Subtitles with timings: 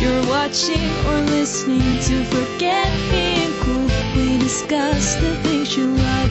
[0.00, 3.88] You're watching or listening to Forget Being Cool.
[4.16, 6.30] We discuss the things you like.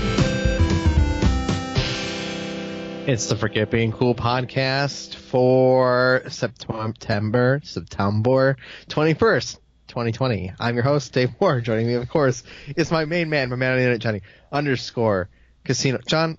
[3.08, 10.54] It's the Forget Being Cool podcast for September, September 21st, 2020.
[10.60, 11.62] I'm your host, Dave Moore.
[11.62, 12.44] Joining me, of course,
[12.76, 15.30] is my main man, my man on the internet, Johnny underscore
[15.64, 16.00] casino.
[16.08, 16.38] John,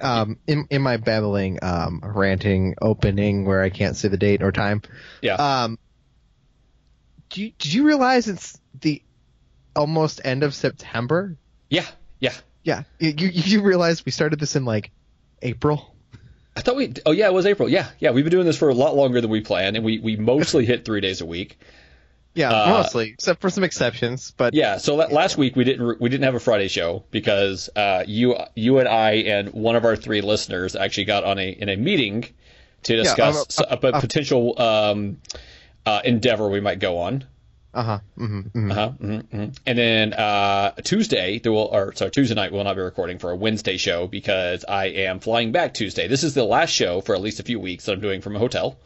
[0.00, 4.50] um, in, in my babbling, um, ranting opening where I can't say the date or
[4.52, 4.82] time,
[5.22, 5.34] Yeah.
[5.34, 5.78] um,
[7.36, 9.02] do you, did you realize it's the
[9.74, 11.36] almost end of September?
[11.68, 11.84] yeah.
[12.18, 12.32] Yeah.
[12.62, 12.84] Yeah.
[12.98, 14.90] You, you, realize we started this in like
[15.42, 15.94] April?
[16.56, 16.94] I thought we.
[17.04, 17.68] Oh yeah, it was April.
[17.68, 18.12] Yeah, yeah.
[18.12, 20.64] We've been doing this for a lot longer than we planned, and we we mostly
[20.64, 21.58] hit three days a week.
[22.34, 24.32] Yeah, Uh, mostly, except for some exceptions.
[24.34, 24.78] But Yeah.
[24.78, 28.36] So la- last week we didn't we didn't have a Friday show because uh, you
[28.54, 31.76] you and I and one of our three listeners actually got on a in a
[31.76, 32.24] meeting
[32.84, 35.18] to discuss um, a, a potential um,
[35.86, 37.24] uh, endeavor we might go on.
[37.72, 37.98] uh huh.
[38.16, 39.56] hmm hmm Uh-huh, mhm, mhm.
[39.66, 43.30] And then uh, Tuesday, there will, or sorry, Tuesday night we'll not be recording for
[43.30, 46.08] a Wednesday show because I am flying back Tuesday.
[46.08, 48.34] This is the last show for at least a few weeks that I'm doing from
[48.36, 48.78] a hotel.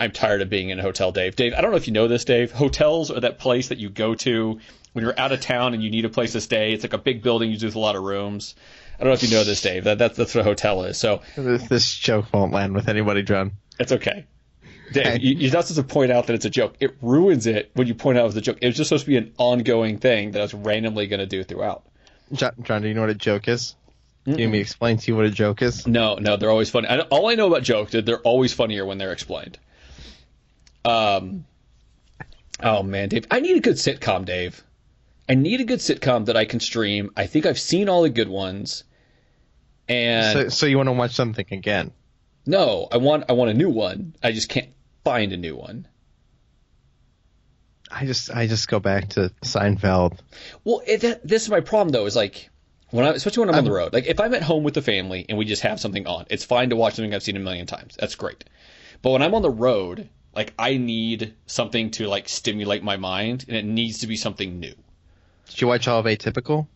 [0.00, 1.36] I'm tired of being in a hotel, Dave.
[1.36, 2.50] Dave, I don't know if you know this, Dave.
[2.50, 4.58] Hotels are that place that you go to
[4.94, 6.72] when you're out of town and you need a place to stay.
[6.72, 8.54] It's like a big building, usually with a lot of rooms.
[8.98, 9.84] I don't know if you know this, Dave.
[9.84, 10.96] That, that's that's what a hotel is.
[10.96, 13.52] So This, this joke won't land with anybody, John.
[13.78, 14.24] it's okay.
[14.92, 15.18] Dave, Okay.
[15.20, 16.74] you, you're not supposed to point out that it's a joke.
[16.80, 18.58] It ruins it when you point out it's a joke.
[18.60, 21.26] It was just supposed to be an ongoing thing that I was randomly going to
[21.26, 21.84] do throughout.
[22.32, 23.74] John, John, do you know what a joke is?
[24.24, 25.86] Can you me explain to you what a joke is?
[25.86, 26.86] No, no, they're always funny.
[26.88, 29.58] I, all I know about jokes is they're always funnier when they're explained.
[30.84, 31.44] Um,
[32.62, 34.62] oh man, Dave, I need a good sitcom, Dave.
[35.28, 37.10] I need a good sitcom that I can stream.
[37.16, 38.84] I think I've seen all the good ones,
[39.88, 41.92] and So, so you want to watch something again?
[42.46, 44.14] no, I want I want a new one.
[44.22, 44.68] I just can't
[45.04, 45.86] find a new one.
[47.90, 50.18] I just, I just go back to Seinfeld.
[50.64, 52.06] Well, it, that, this is my problem though.
[52.06, 52.48] Is like
[52.90, 53.92] when I, especially when I'm on the road.
[53.92, 56.44] Like if I'm at home with the family and we just have something on, it's
[56.44, 57.96] fine to watch something I've seen a million times.
[58.00, 58.44] That's great.
[59.02, 63.44] But when I'm on the road, like I need something to like stimulate my mind,
[63.48, 64.74] and it needs to be something new.
[65.48, 66.66] Did you watch all of Atypical?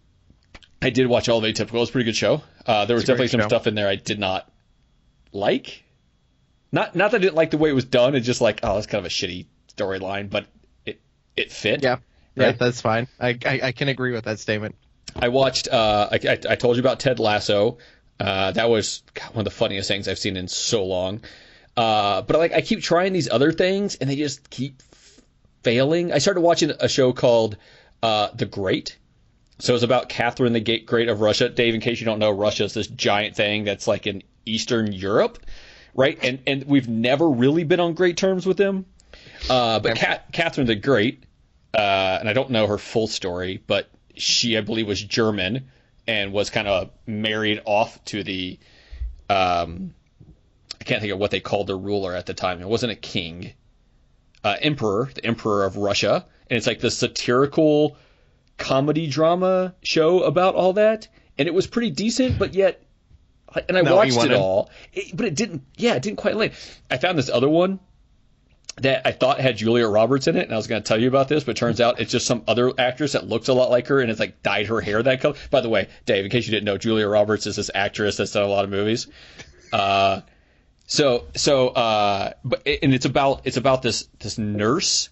[0.82, 1.74] I did watch all of Atypical.
[1.74, 2.42] It was a pretty good show.
[2.66, 3.48] Uh, there was definitely some show.
[3.48, 4.50] stuff in there I did not
[5.32, 5.84] like.
[6.76, 8.14] Not not that I didn't like the way it was done.
[8.14, 10.46] It's just like oh, that's kind of a shitty storyline, but
[10.84, 11.00] it
[11.34, 11.82] it fit.
[11.82, 11.96] Yeah.
[12.36, 13.08] Yeah, that's fine.
[13.18, 14.74] I, I, I can agree with that statement.
[15.14, 15.68] I watched.
[15.68, 17.78] Uh, I, I, I told you about Ted Lasso.
[18.20, 21.22] Uh, that was God, one of the funniest things I've seen in so long.
[21.78, 24.82] Uh, but like, I keep trying these other things, and they just keep
[25.62, 26.12] failing.
[26.12, 27.56] I started watching a show called
[28.02, 28.98] uh, The Great.
[29.60, 31.48] So it's about Catherine the Great of Russia.
[31.48, 34.92] Dave, in case you don't know, Russia is this giant thing that's like in Eastern
[34.92, 35.38] Europe,
[35.96, 36.18] right?
[36.22, 38.86] And and we've never really been on great terms with them.
[39.48, 41.24] Uh, but Cat, Catherine the Great,
[41.74, 45.68] uh, and I don't know her full story, but she, I believe, was German
[46.06, 48.58] and was kind of married off to the,
[49.28, 49.94] um,
[50.80, 52.60] I can't think of what they called their ruler at the time.
[52.60, 53.52] It wasn't a king,
[54.44, 57.96] uh, emperor, the emperor of Russia, and it's like the satirical
[58.58, 61.08] comedy drama show about all that,
[61.38, 62.82] and it was pretty decent, but yet.
[63.68, 65.62] And I No, watched it all, it, but it didn't.
[65.76, 66.52] Yeah, it didn't quite land.
[66.90, 67.80] I found this other one
[68.82, 71.08] that I thought had Julia Roberts in it, and I was going to tell you
[71.08, 73.70] about this, but it turns out it's just some other actress that looks a lot
[73.70, 75.36] like her, and it's like dyed her hair that color.
[75.50, 78.32] By the way, Dave, in case you didn't know, Julia Roberts is this actress that's
[78.32, 79.06] done a lot of movies.
[79.72, 80.20] Uh,
[80.86, 85.08] so so uh, but and it's about it's about this this nurse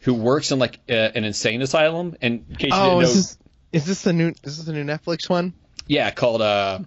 [0.00, 3.08] who works in like uh, an insane asylum, and in case you Oh, didn't know,
[3.08, 3.38] is this,
[3.72, 5.54] is this the new, is this the new Netflix one?
[5.86, 6.80] yeah, called uh.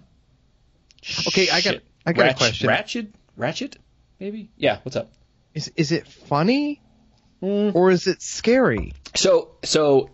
[1.28, 2.68] Okay, I got- I got a question.
[2.68, 3.76] Ratched, Ratched,
[4.20, 4.50] maybe.
[4.56, 5.10] Yeah, what's up?
[5.54, 6.82] Is, is it funny?
[7.40, 7.70] Hmm.
[7.74, 8.92] Or is it scary?
[9.14, 10.10] So so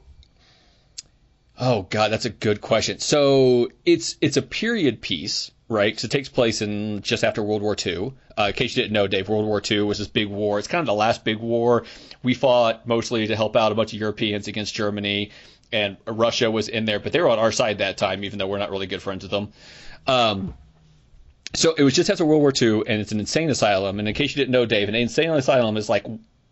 [1.59, 2.99] Oh god, that's a good question.
[3.01, 5.99] So it's it's a period piece, right?
[5.99, 8.12] So it takes place in just after World War II.
[8.39, 10.59] Uh, in case you didn't know, Dave, World War II was this big war.
[10.59, 11.84] It's kind of the last big war.
[12.22, 15.31] We fought mostly to help out a bunch of Europeans against Germany,
[15.72, 18.47] and Russia was in there, but they were on our side that time, even though
[18.47, 19.53] we're not really good friends with them.
[20.07, 20.54] Um,
[21.55, 23.99] so it was just after World War II, and it's an insane asylum.
[23.99, 26.07] And in case you didn't know, Dave, an insane asylum is like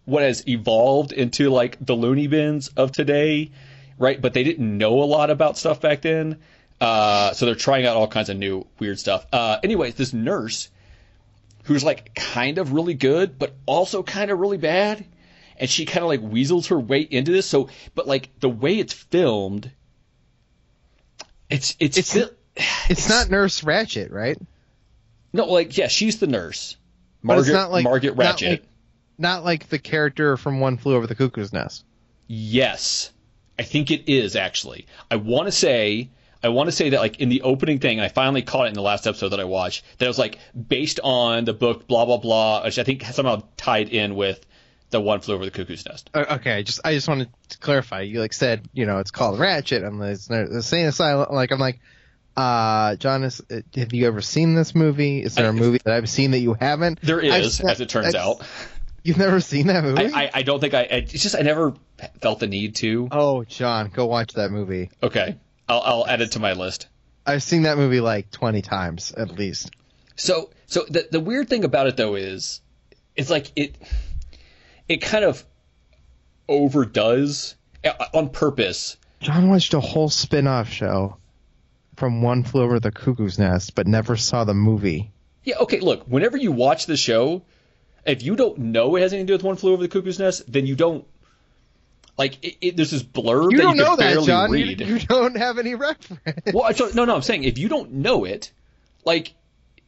[0.05, 3.51] what has evolved into like the loony bins of today,
[3.99, 4.21] right?
[4.21, 6.39] But they didn't know a lot about stuff back then.
[6.81, 9.27] Uh, so they're trying out all kinds of new weird stuff.
[9.33, 10.71] Uh, anyways, this nurse
[11.65, 15.05] who's like kind of really good, but also kind of really bad.
[15.59, 17.47] And she kind of like weasels her way into this.
[17.47, 19.71] So, but like the way it's filmed,
[21.51, 22.35] it's, it's, It's- fil-
[22.89, 24.39] It's not Nurse Ratched, right?
[25.33, 26.77] No, like, yeah, she's the nurse.
[27.23, 28.49] But it's Margaret, not like- Margaret not Ratched.
[28.51, 28.65] like-
[29.19, 31.85] not like the character from One Flew Over the Cuckoo's Nest.
[32.29, 33.11] Yes,
[33.59, 34.87] I think it is actually.
[35.11, 36.11] I want to say.
[36.41, 38.75] I want to say that like in the opening thing, I finally caught it in
[38.75, 39.83] the last episode that I watched.
[39.99, 40.39] That it was like
[40.69, 44.47] based on the book, blah blah blah, which I think somehow tied in with
[44.91, 46.11] the one flew over the cuckoo's nest.
[46.15, 48.03] Uh, okay, just I just wanted to clarify.
[48.03, 51.35] You like said, you know, it's called Ratched, and it's the same asylum.
[51.35, 51.81] Like I'm like,
[52.39, 55.23] uh, John, is, uh, have you ever seen this movie?
[55.23, 57.01] Is there a I- movie that I've seen that you haven't?
[57.03, 58.43] There is, I've as it turns I've- out.
[59.05, 60.13] You've never seen that movie?
[60.13, 60.83] I, I, I don't think I.
[60.83, 61.73] It's just I never
[62.21, 63.09] felt the need to.
[63.11, 64.91] oh, John, go watch that movie.
[65.03, 65.37] Okay,
[65.69, 66.89] I'll, I'll add it to my list.
[67.25, 69.71] I've seen that movie like 20 times at least.
[70.17, 72.61] So so the the weird thing about it though is
[73.17, 73.77] it's like it
[74.89, 75.45] it kind of
[76.49, 77.55] overdoes
[77.85, 78.97] uh, on purpose.
[79.21, 81.17] John watched a whole spin-off show
[81.99, 85.11] from One Flew Over the Cuckoo's Nest, but never saw the movie.
[85.43, 87.43] Yeah, okay, look, whenever you watch the show,
[88.07, 90.19] if you don't know it has anything to do with One Flew Over the Cuckoo's
[90.19, 91.05] Nest, then you don't
[92.17, 94.51] like it, it, there's this blurb You that don't you know can that, barely John.
[94.51, 94.81] You, read.
[94.81, 96.21] you don't have any reference.
[96.53, 98.53] Well, so, no, no, I'm saying if you don't know it,
[99.05, 99.35] like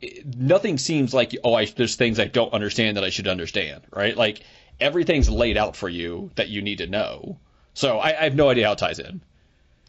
[0.01, 3.83] it- nothing seems like oh, I, there's things I don't understand that I should understand,
[3.93, 4.17] right?
[4.17, 4.43] Like
[4.81, 7.39] everything's laid out for you that you need to know.
[7.75, 9.21] So I, I have no idea how it ties in.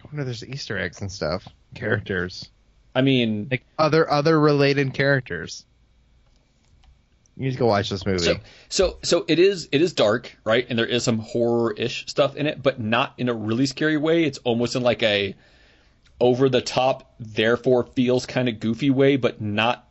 [0.04, 1.48] I wonder if there's Easter eggs and stuff.
[1.76, 2.50] Characters.
[2.94, 5.66] I mean, Like other other related characters.
[7.38, 8.20] You need to go watch this movie.
[8.20, 8.36] so
[8.70, 10.66] so so it is it is dark, right?
[10.70, 14.26] And there is some horror-ish stuff in it, but not in a really scary way.
[14.26, 15.36] It's almost in like a
[16.20, 19.88] over the top, therefore feels kind of goofy way, but not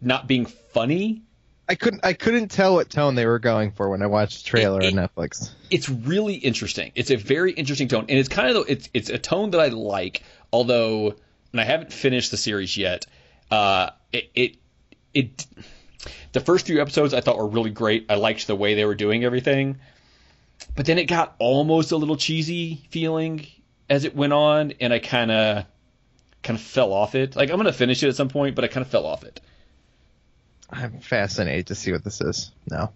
[0.00, 1.22] not being funny.
[1.68, 4.50] I couldn't I couldn't tell what tone they were going for when I watched the
[4.50, 5.50] trailer It- on Netflix.
[5.70, 6.92] it's really interesting.
[6.94, 9.68] It's a very interesting tone, and it's kind of it's it's a tone that I
[9.68, 10.22] like.
[10.52, 11.14] Although,
[11.52, 13.06] and I haven't finished the series yet.
[13.50, 14.56] Uh, it it
[15.14, 15.46] it
[16.32, 18.06] the first few episodes I thought were really great.
[18.08, 19.78] I liked the way they were doing everything,
[20.76, 23.46] but then it got almost a little cheesy feeling
[23.88, 25.64] as it went on, and I kind of
[26.42, 27.36] kind of fell off it.
[27.36, 29.40] Like I'm gonna finish it at some point, but I kind of fell off it.
[30.70, 32.52] I'm fascinated to see what this is.
[32.70, 32.92] No.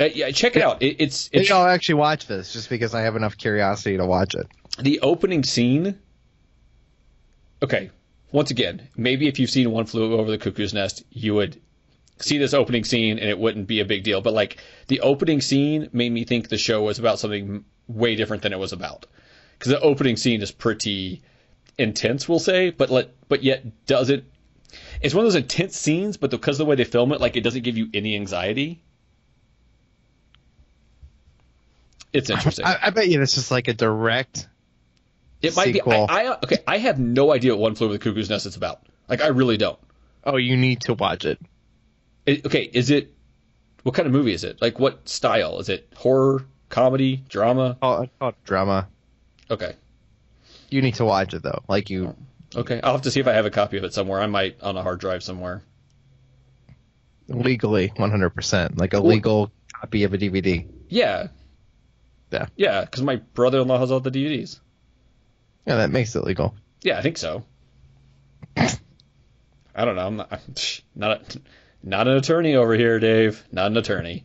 [0.00, 0.82] Uh, yeah, check it out.
[0.82, 4.34] It, it's it's I'll actually watch this just because I have enough curiosity to watch
[4.34, 4.46] it.
[4.78, 5.98] the opening scene.
[7.62, 7.90] Okay,
[8.32, 11.60] once again, maybe if you've seen One Flew Over the Cuckoo's Nest, you would
[12.18, 14.20] see this opening scene and it wouldn't be a big deal.
[14.20, 14.58] But like
[14.88, 18.58] the opening scene made me think the show was about something way different than it
[18.58, 19.06] was about.
[19.58, 21.22] Because the opening scene is pretty
[21.76, 24.24] intense, we'll say, but let but yet doesn't.
[25.00, 27.36] It's one of those intense scenes, but because of the way they film it, like
[27.36, 28.82] it doesn't give you any anxiety.
[32.12, 32.64] It's interesting.
[32.64, 34.48] I, I bet you this is like a direct.
[35.42, 36.06] It might sequel.
[36.06, 36.12] be.
[36.12, 36.58] I, I okay.
[36.66, 38.80] I have no idea what One Flew Over the Cuckoo's Nest is about.
[39.08, 39.78] Like I really don't.
[40.24, 41.38] Oh, you need to watch it.
[42.26, 43.14] It- okay, is it?
[43.82, 44.60] What kind of movie is it?
[44.60, 45.58] Like what style?
[45.58, 47.78] Is it horror, comedy, drama?
[47.80, 48.88] Oh, it's called drama.
[49.50, 49.74] Okay,
[50.68, 51.62] You need to watch it though.
[51.66, 52.14] Like you,
[52.54, 52.60] oh.
[52.60, 52.80] okay.
[52.82, 54.20] I'll have to see if I have a copy of it somewhere.
[54.20, 55.62] I might on a hard drive somewhere.
[57.28, 58.78] legally, 100%.
[58.78, 59.50] Like a legal
[59.80, 60.66] copy of a DVD.
[60.88, 61.28] Yeah,
[62.30, 62.46] Yeah.
[62.56, 62.80] yeah.
[62.82, 64.60] Because my brother-in-law has all the DVDs.
[65.70, 66.52] Yeah, that makes it legal.
[66.82, 67.44] Yeah, I think so.
[68.56, 70.04] I don't know.
[70.04, 70.40] I'm not, I'm
[70.96, 71.40] not, a,
[71.84, 73.44] not an attorney over here, Dave.
[73.52, 74.24] Not an attorney.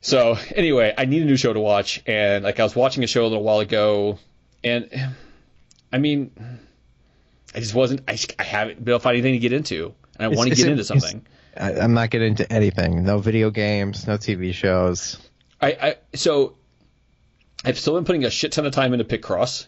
[0.00, 3.06] So anyway, I need a new show to watch, and like I was watching a
[3.06, 4.18] show a little while ago,
[4.64, 4.88] and
[5.92, 6.32] I mean,
[7.54, 8.00] I just wasn't.
[8.08, 10.56] I, I haven't been able to find anything to get into, and I want to
[10.56, 11.24] get it- into something.
[11.56, 13.04] I, I'm not getting into anything.
[13.04, 15.18] No video games, no TV shows.
[15.60, 16.56] I, I so
[17.64, 19.66] I've still been putting a shit ton of time into Picross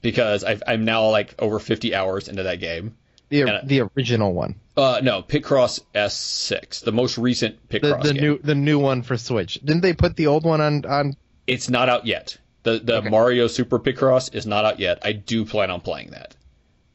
[0.00, 2.96] because I've, I'm now like over 50 hours into that game.
[3.28, 4.56] The And, the original one.
[4.76, 8.22] Uh, no, Picross S6, the most recent The, Picross the game.
[8.22, 9.54] new the new one for Switch.
[9.64, 12.36] Didn't they put the old one on on It's not out yet.
[12.64, 13.08] The the Okay.
[13.08, 14.98] Mario Super Picross is not out yet.
[15.02, 16.36] I do plan on playing that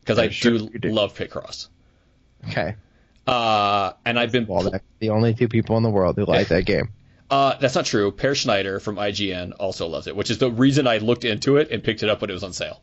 [0.01, 0.89] because I sure do, do.
[0.89, 1.69] love Picross.
[2.49, 2.75] Okay.
[3.25, 6.65] Uh, and I've been Well, the only two people in the world who like that
[6.65, 6.89] game.
[7.29, 8.11] Uh, that's not true.
[8.11, 11.71] Peer Schneider from IGN also loves it, which is the reason I looked into it
[11.71, 12.81] and picked it up when it was on sale.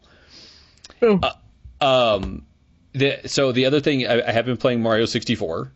[1.00, 1.20] Oh.
[1.80, 2.46] Um,
[2.92, 5.72] the, so the other thing I, I have been playing Mario 64,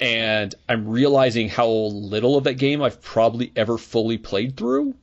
[0.00, 4.94] and I'm realizing how little of that game I've probably ever fully played through.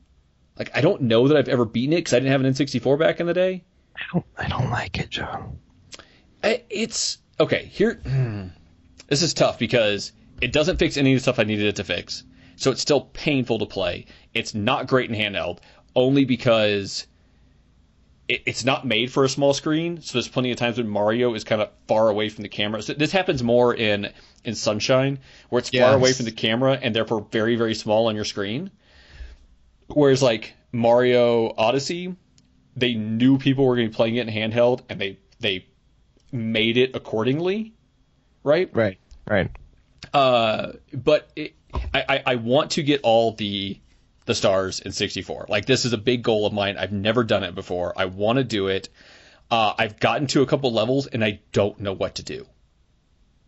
[0.58, 2.98] Like I don't know that I've ever beaten it because I didn't have an N64
[2.98, 3.64] back in the day.
[3.98, 5.60] I don't I don't like it, John.
[6.44, 7.66] I- It's okay.
[7.66, 8.02] Here,
[9.08, 11.84] this is tough because it doesn't fix any of the stuff I needed it to
[11.84, 12.24] fix.
[12.58, 14.06] So it's still painful to play.
[14.34, 15.60] It's not great in handheld,
[15.96, 17.06] only because
[18.28, 21.34] it, it's not made for a small screen, so there's plenty of times when Mario
[21.34, 22.82] is kind of far away from the camera.
[22.82, 24.12] So this happens more in
[24.44, 25.20] in Sunshine,
[25.50, 25.84] where it's Yes.
[25.84, 28.72] far away from the camera and therefore very very small on your screen.
[29.88, 32.16] Whereas like Mario Odyssey,
[32.76, 35.66] they knew people were going to be playing it in handheld, and they they
[36.32, 37.74] made it accordingly,
[38.44, 38.70] right?
[38.74, 38.98] Right.
[39.30, 39.52] Right.
[40.14, 41.56] Uh, but it,
[41.94, 43.80] I, I, I want to get all the
[44.26, 45.46] the stars in 64.
[45.50, 46.78] Like this is a big goal of mine.
[46.78, 47.94] I've never done it before.
[47.96, 48.90] I want to do it.
[49.52, 52.48] Uh, I've gotten to a couple levels and I don't know what to do,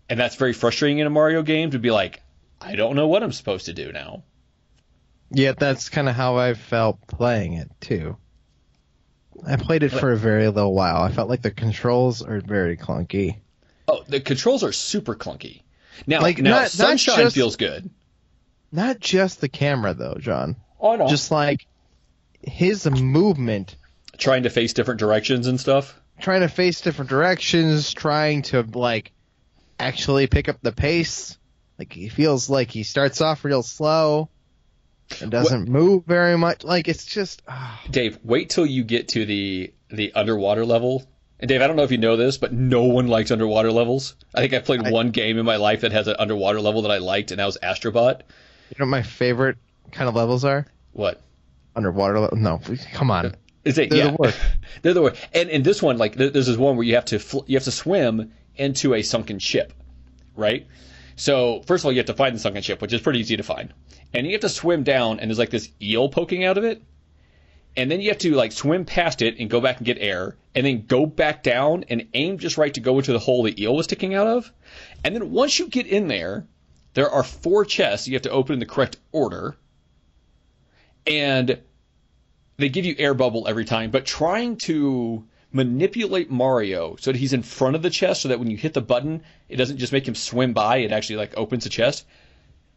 [0.10, 2.22] and that's very frustrating in a Mario game to be like,
[2.62, 4.24] I don't know what I'm supposed to do now.
[5.32, 8.18] Yeah, that's kind of how I felt playing it too.
[9.46, 11.02] I played it for a very little while.
[11.02, 13.38] I felt like the controls are very clunky.
[13.88, 15.62] Oh, the controls are super clunky.
[16.06, 17.90] Now, Like, now not- not Sunshine just- feels good.
[18.72, 20.56] Not just the camera though, John.
[20.80, 21.08] Oh no.
[21.08, 21.66] Just like
[22.42, 23.76] his movement,
[24.18, 26.00] trying to face different directions and stuff.
[26.20, 29.12] trying to face different directions, trying to like
[29.80, 31.38] actually pick up the pace.
[31.80, 34.30] Like he feels like he starts off real slow
[35.22, 36.64] and doesn't move very much.
[36.64, 37.82] Like it's just ah.
[37.90, 41.06] Dave, wait till you get to the the underwater level.
[41.40, 44.16] And Dave, I don't know if you know this, but no one likes underwater levels.
[44.34, 46.82] I think I've played I- one game in my life that has an underwater level
[46.82, 48.22] that I liked, and that was Astrobot.
[48.70, 49.58] You know what my favorite
[49.92, 50.66] kind of levels are?
[50.94, 51.22] What?
[51.76, 52.38] Underwater level.
[52.38, 52.60] No,
[52.94, 53.36] come on.
[53.64, 53.90] Is it?
[53.90, 54.40] They're yeah, the worst.
[54.82, 55.28] they're the worst.
[55.34, 57.72] And in this one, like this one where you have to fl- you have to
[57.72, 59.74] swim into a sunken ship,
[60.36, 60.68] right?
[61.16, 63.38] So first of all, you have to find the sunken ship, which is pretty easy
[63.38, 63.74] to find,
[64.14, 66.82] and you have to swim down, and there's like this eel poking out of it,
[67.76, 70.38] and then you have to like swim past it and go back and get air,
[70.56, 73.62] and then go back down and aim just right to go into the hole the
[73.62, 74.52] eel was sticking out of,
[75.04, 76.48] and then once you get in there,
[76.98, 79.56] there are four chests you have to open in the correct order,
[81.06, 81.60] and
[82.58, 87.34] they give you air bubble every time, but trying to manipulate Mario so that he's
[87.34, 89.94] in front of the chest so that when you hit the button, it doesn't just
[89.94, 92.04] make him swim by, it actually like opens the chest.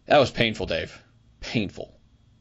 [0.04, 1.02] That was painful, Dave.
[1.40, 1.90] Painful.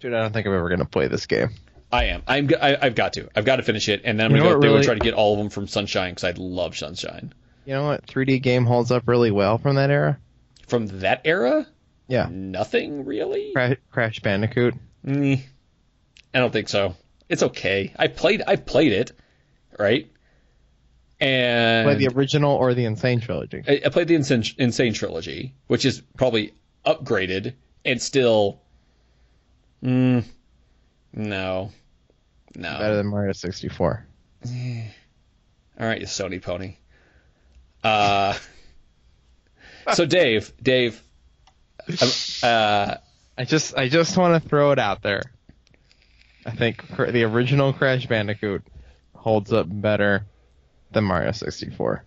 [0.01, 1.51] Dude, I don't think I'm ever gonna play this game.
[1.93, 2.23] I am.
[2.27, 2.49] I'm.
[2.61, 3.29] I, I've got to.
[3.37, 4.99] I've got to finish it, and then I'm You gonna go through and try to
[4.99, 7.33] get all of them from Sunshine because I love Sunshine.
[7.63, 8.05] You know what?
[8.05, 10.19] 3D game holds up really well from that era.
[10.69, 11.67] From that era,
[12.07, 13.51] Yeah, nothing really.
[13.53, 14.75] Cra- Crash Bandicoot.
[15.05, 15.41] Mm,
[16.33, 16.95] I don't think so.
[17.27, 17.93] It's okay.
[17.97, 18.41] I played.
[18.45, 19.11] I played it,
[19.77, 20.11] right?
[21.19, 22.95] And Play the original or the N.
[22.95, 23.63] Sane trilogy.
[23.67, 24.23] I, I played the N.
[24.23, 26.53] Sane, Insane trilogy, which is probably
[26.85, 28.61] upgraded and still.
[29.83, 30.23] Mm,
[31.13, 31.71] no,
[32.55, 32.79] no.
[32.79, 34.05] Better than Mario 64.
[34.45, 34.51] All
[35.87, 36.75] right, you Sony pony.
[37.83, 38.37] Uh,
[39.93, 41.01] so Dave, Dave,
[42.43, 42.95] uh,
[43.37, 45.23] I just I just want to throw it out there.
[46.45, 48.63] I think the original Crash Bandicoot
[49.15, 50.25] holds up better
[50.91, 52.03] than Mario 64.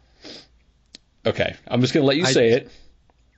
[1.26, 2.70] okay, I'm just gonna let you I- say it.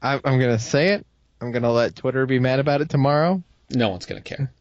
[0.03, 1.07] I, I'm gonna say it.
[1.41, 3.43] I'm gonna let Twitter be mad about it tomorrow.
[3.71, 4.53] No one's gonna care.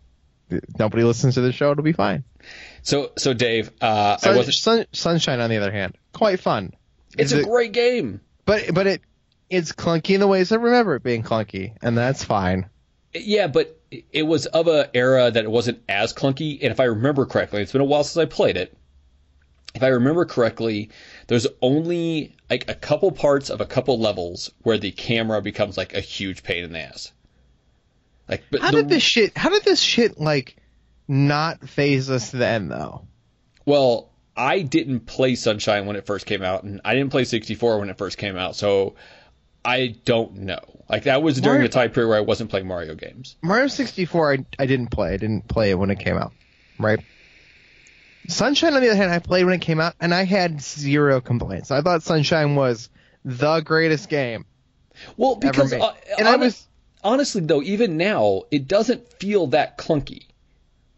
[0.78, 1.72] Nobody listens to the show.
[1.72, 2.24] It'll be fine.
[2.84, 4.56] So, so Dave, uh, I wasn't.
[4.56, 6.74] Sun, Sunshine, on the other hand, quite fun.
[7.18, 8.22] It's Is a it- great game.
[8.46, 9.02] but but it
[9.54, 12.70] it's clunky in the ways I remember it being clunky, and that's fine.
[13.14, 13.80] Yeah, but
[14.12, 16.60] it was of a era that it wasn't as clunky.
[16.62, 18.76] And if I remember correctly, it's been a while since I played it.
[19.76, 20.90] If I remember correctly,
[21.28, 25.94] there's only like a couple parts of a couple levels where the camera becomes like
[25.96, 27.12] a huge pain in the ass.
[28.28, 29.38] Like, but How the- did this shit?
[29.38, 30.56] How did this shit like
[31.08, 33.08] not phase us then though?
[33.66, 37.80] Well, I didn't play Sunshine when it first came out, and I didn't play 64
[37.80, 38.96] when it first came out, so
[39.66, 40.60] I don't know.
[40.90, 43.36] Like that was during Mario- the time period where I wasn't playing Mario games.
[43.42, 45.14] Mario 64, I, I didn't play.
[45.14, 46.34] I didn't play it when it came out,
[46.78, 47.00] right?
[48.28, 51.20] Sunshine, on the other hand, I played when it came out, and I had zero
[51.20, 51.72] complaints.
[51.72, 52.90] I thought Sunshine was
[53.26, 54.46] the greatest game
[55.18, 56.68] Well, because uh, and I was
[57.04, 60.26] honestly though, even now, it doesn't feel that clunky.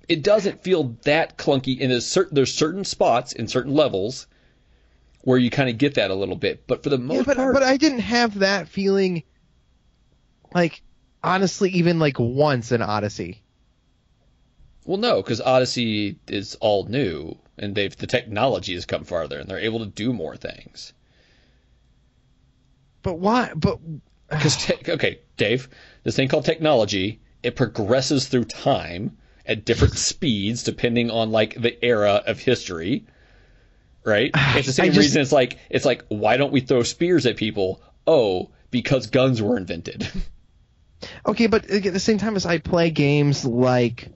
[0.07, 4.27] It doesn't feel that clunky, and there's there's certain spots in certain levels
[5.25, 7.37] where you kind of get that a little bit, but for the most yeah, but
[7.37, 9.23] part, but I didn't have that feeling.
[10.53, 10.81] Like
[11.23, 13.43] honestly, even like once in Odyssey.
[14.85, 19.49] well, no, because Odyssey is all new, and they've the technology has come farther, and
[19.49, 20.93] they're able to do more things.
[23.01, 23.51] But why?
[23.55, 23.79] But
[24.29, 25.69] Because te- okay, Dave,
[26.03, 31.83] this thing called technology, it progresses through time at different speeds depending on like the
[31.85, 33.05] era of history.
[34.05, 34.31] Right?
[34.55, 37.35] It's the same just- reason it's like it's like why don't we throw spears at
[37.37, 37.81] people?
[38.07, 40.09] Oh, because guns were invented.
[41.25, 44.07] Okay, but at the same time as I play games like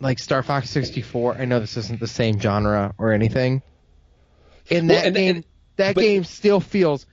[0.00, 1.36] like Star Fox 64.
[1.36, 3.60] I know this isn't the same genre or anything.
[4.70, 5.44] In Well, that and- game, and-
[5.76, 7.04] that but- game still feels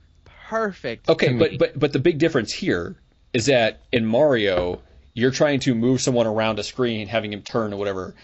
[0.48, 1.08] perfect.
[1.10, 2.96] Okay, but but but the big difference here
[3.34, 4.80] is that in Mario,
[5.12, 8.14] you're trying to move someone around a screen, having him turn or whatever.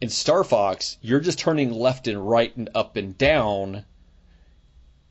[0.00, 3.84] In Star Fox, you're just turning left and right and up and down.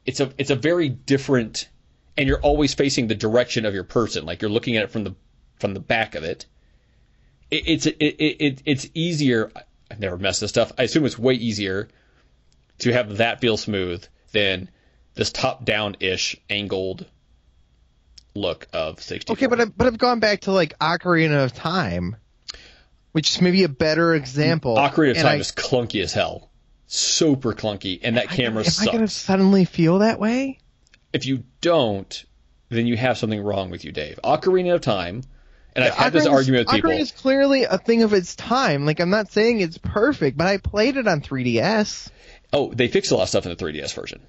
[0.06, 1.70] It's a it's a very different,
[2.18, 4.26] and you're always facing the direction of your person.
[4.26, 5.16] Like you're looking at it from the
[5.60, 6.46] from the back of it.
[7.50, 9.52] it it's it, it, it it's easier.
[9.90, 10.72] I've never messed this stuff.
[10.78, 11.88] I assume it's way easier
[12.80, 14.70] to have that feel smooth than
[15.16, 17.06] this top down ish angled
[18.36, 19.34] look of 64.
[19.36, 22.16] okay, but I've, but I've gone back to like Ocarina of Time,
[23.14, 24.22] which is maybe a better mm-hmm.
[24.22, 24.76] example.
[24.76, 26.50] Ocarina of and Time I- is clunky as hell.
[26.86, 30.60] Super clunky, and that camera Am I gonna suddenly feel that way?
[31.12, 32.26] If you don't,
[32.70, 34.20] then you have something wrong with you, Dave.
[34.24, 35.24] Ocarina of Time,
[35.76, 36.92] and I've had this argument with people.
[36.92, 38.86] Ocarina is clearly a thing of its time.
[38.86, 42.10] Like I'm not saying it's perfect, but I played it on 3DS.
[42.52, 44.22] Oh, they fixed a lot of stuff in the 3DS version.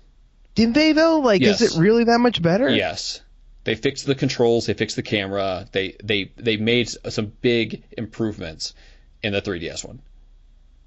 [0.55, 1.21] Didn't they though?
[1.21, 1.61] Like, Yes.
[1.61, 2.69] is it really that much better?
[2.69, 3.21] Yes.
[3.64, 8.75] They fixed the controls, they fixed the camera, they they they made some big improvements
[9.23, 10.00] in the 3DS one.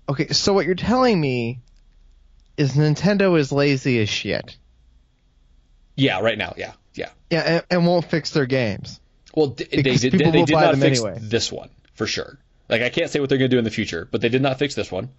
[0.10, 1.60] Okay, so what you're telling me
[2.55, 4.57] is Nintendo is lazy as shit.
[5.96, 6.74] Yeah, right now, yeah.
[6.93, 7.10] Yeah.
[7.29, 9.00] Yeah, and, and won't fix their games.
[9.36, 11.19] Well, d- they did, people they did not fix anyway.
[11.22, 12.39] this one for sure.
[12.69, 14.41] Like I can't say what they're going to do in the future, but they did
[14.41, 15.10] not fix this one.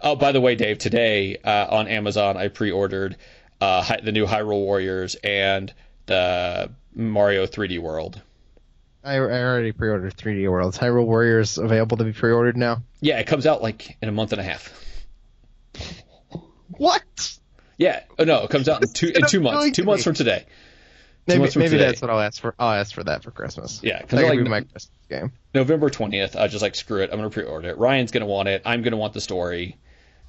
[0.00, 3.16] Oh, by the way, Dave, today uh, on Amazon I pre-ordered
[3.60, 5.72] uh, the new Hyrule Warriors and
[6.08, 8.20] the Mario 3D World.
[9.04, 10.76] I, I already pre-ordered 3D Worlds.
[10.76, 12.82] Hyrule Warriors available to be pre-ordered now.
[13.00, 14.74] Yeah, it comes out like in a month and a half.
[16.68, 17.38] What?
[17.76, 19.76] Yeah, oh no, it comes out in two in two months.
[19.76, 20.44] Two months from today.
[21.26, 21.86] Maybe, months from maybe today.
[21.86, 22.54] that's what I'll ask for.
[22.58, 23.80] I'll ask for that for Christmas.
[23.82, 25.32] Yeah, because like- be my Christmas game.
[25.54, 26.36] November 20th.
[26.36, 27.10] I was just like, screw it.
[27.12, 27.78] I'm gonna pre-order it.
[27.78, 28.62] Ryan's gonna want it.
[28.64, 29.76] I'm gonna want the story.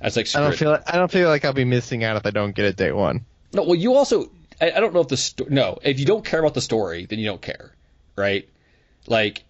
[0.02, 0.58] I was like, I don't it.
[0.58, 0.78] feel.
[0.86, 3.26] I don't feel like I'll be missing out if I don't get it day one.
[3.54, 4.30] No, well, you also.
[4.62, 5.80] I, I don't know if the sto- no.
[5.84, 7.72] If you don't care about the story, then you don't care,
[8.16, 8.48] right?
[9.08, 9.44] Like,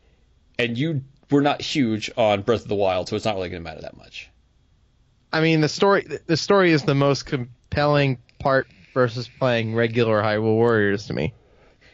[0.57, 3.61] and you were not huge on Breath of the Wild, so it's not really going
[3.63, 4.29] to matter that much.
[5.31, 6.07] I mean, the story.
[6.25, 11.33] The story is the most compelling part versus playing regular Hyrule Warriors to me.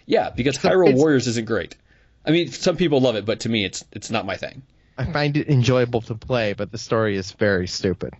[0.05, 1.75] Yeah, because Hyrule it's- Warriors isn't great.
[2.25, 4.63] I mean, some people love it, but to me, it's it's not my thing.
[4.97, 8.13] I find it enjoyable to play, but the story is very stupid.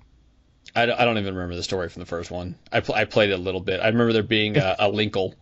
[0.76, 2.56] I, don't- I don't even remember the story from the first one.
[2.72, 3.80] I, pl- I played it a little bit.
[3.80, 5.34] I remember there being a, a Linkle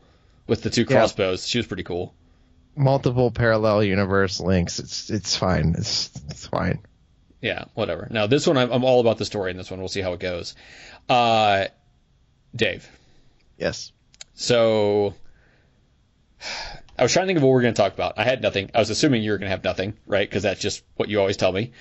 [0.48, 0.88] with the two Yeah.
[0.98, 1.48] crossbows.
[1.48, 2.14] She was pretty cool.
[2.76, 4.80] Multiple parallel universe links.
[4.80, 5.76] It's it's fine.
[5.78, 6.80] It's it's fine.
[7.42, 8.08] Yeah, whatever.
[8.10, 9.80] Now this one, I'm, I'm all about the story in this one.
[9.80, 10.56] We'll see how it goes.
[11.10, 11.66] Uh,
[12.56, 12.90] Dave.
[13.58, 13.92] Yes.
[14.34, 15.14] So
[16.98, 18.18] I was trying to think of what we are going to talk about.
[18.18, 18.70] I had nothing.
[18.74, 20.28] I was assuming you were going to have nothing, right?
[20.30, 21.72] Because that's just what you always tell me.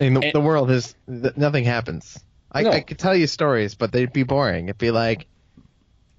[0.00, 2.18] I mean, the, And- the world is th- nothing happens.
[2.52, 2.70] I, No.
[2.70, 4.66] I could tell you stories, but they'd be boring.
[4.66, 5.26] It'd be like,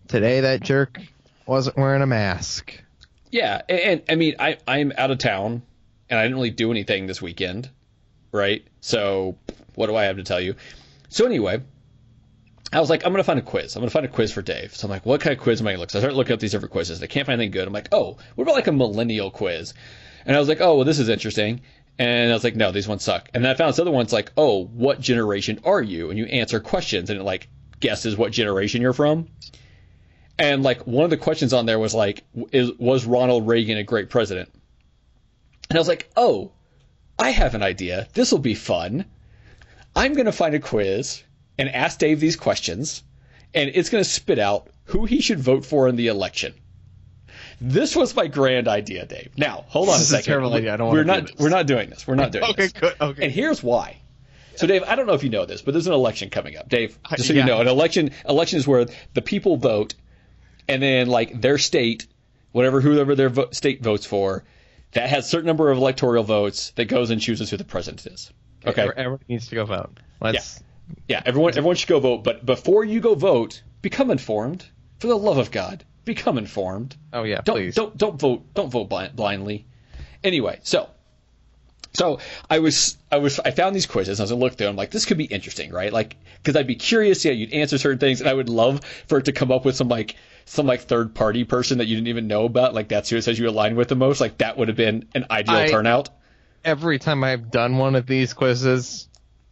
[0.08, 1.00] today that jerk
[1.46, 2.82] wasn't wearing a mask.
[3.32, 5.62] Yeah, and, and I mean, I I'm out of town,
[6.10, 7.70] and I didn't really do anything this weekend,
[8.32, 8.66] right?
[8.82, 9.38] So
[9.76, 10.56] what do I have to tell you?
[11.10, 11.62] So anyway,
[12.74, 13.76] I was like, I'm gonna find a quiz.
[13.76, 14.76] I'm gonna find a quiz for Dave.
[14.76, 15.92] So I'm like, what kind of quiz am I gonna look?
[15.92, 17.00] So I started looking up these different quizzes.
[17.00, 17.68] And I can't find anything good.
[17.68, 19.74] I'm like, oh, what about like a millennial quiz?
[20.26, 21.62] And I was like, oh, well, this is interesting.
[22.00, 23.30] And I was like, no, these ones suck.
[23.34, 26.10] And then I found this other one's like, oh, what generation are you?
[26.10, 27.48] And you answer questions, and it like
[27.80, 29.28] guesses what generation you're from.
[30.40, 33.84] And like one of the questions on there was like, is was Ronald Reagan a
[33.84, 34.50] great president?
[35.70, 36.52] And I was like, oh,
[37.20, 38.08] I have an idea.
[38.14, 39.06] This will be fun.
[39.96, 41.24] I'm gonna find a quiz
[41.58, 43.04] and ask Dave these questions,
[43.54, 46.54] and it's gonna spit out who he should vote for in the election.
[47.64, 49.32] This was my grand idea, Dave.
[49.38, 50.74] Now, hold on This is a a terrible idea.
[50.74, 51.36] I don't we're wanna do not this.
[51.40, 52.08] we're not doing this.
[52.08, 52.74] We're not doing Okay, this.
[52.74, 52.96] good.
[53.00, 53.24] Okay.
[53.24, 53.98] And here's why.
[54.56, 56.68] So, Dave, I don't know if you know this, but there's an election coming up.
[56.70, 57.42] Dave, just so Yeah.
[57.42, 59.94] you know, an election election is where the people vote,
[60.68, 62.08] and then like their state,
[62.52, 64.44] whatever whoever their vo- state votes for,
[64.94, 68.06] that has a certain number of electoral votes that goes and chooses who the president
[68.08, 68.32] is.
[68.66, 68.90] Okay.
[68.98, 70.00] Everyone needs to go vote.
[70.20, 70.62] Let's.
[71.08, 74.66] Yeah, everyone everyone should go vote, but before you go vote, become informed.
[75.00, 76.96] For the love of God, become informed.
[77.14, 77.76] Oh yeah, Don't please.
[77.76, 79.66] don't don't vote don't vote blindly.
[80.24, 80.90] Anyway, so
[81.94, 84.20] so I was I was I found these quizzes.
[84.20, 84.68] And I was gonna look through.
[84.68, 84.74] them.
[84.74, 85.92] I'm like this could be interesting, right?
[85.92, 87.26] Like because I'd be curious.
[87.26, 89.76] Yeah, you'd answer certain things, and I would love for it to come up with
[89.76, 92.74] some like some like third party person that you didn't even know about.
[92.74, 94.22] Like that's who it says you align with the most.
[94.22, 96.10] Like that would have been an ideal I- turnout.
[96.64, 99.10] Every time I've done one of these quizzes,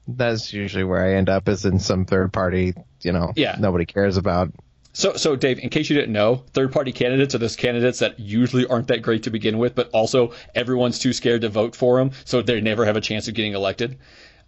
[0.07, 2.75] that's usually where I end up is in some third party.
[3.01, 3.55] You know, Yeah.
[3.59, 4.53] nobody cares about.
[4.91, 8.65] So, so Dave, in case you didn't know, third-party candidates are those candidates that usually
[8.65, 12.11] aren't that great to begin with, but also everyone's too scared to vote for them,
[12.25, 13.99] so they never have a chance of getting elected.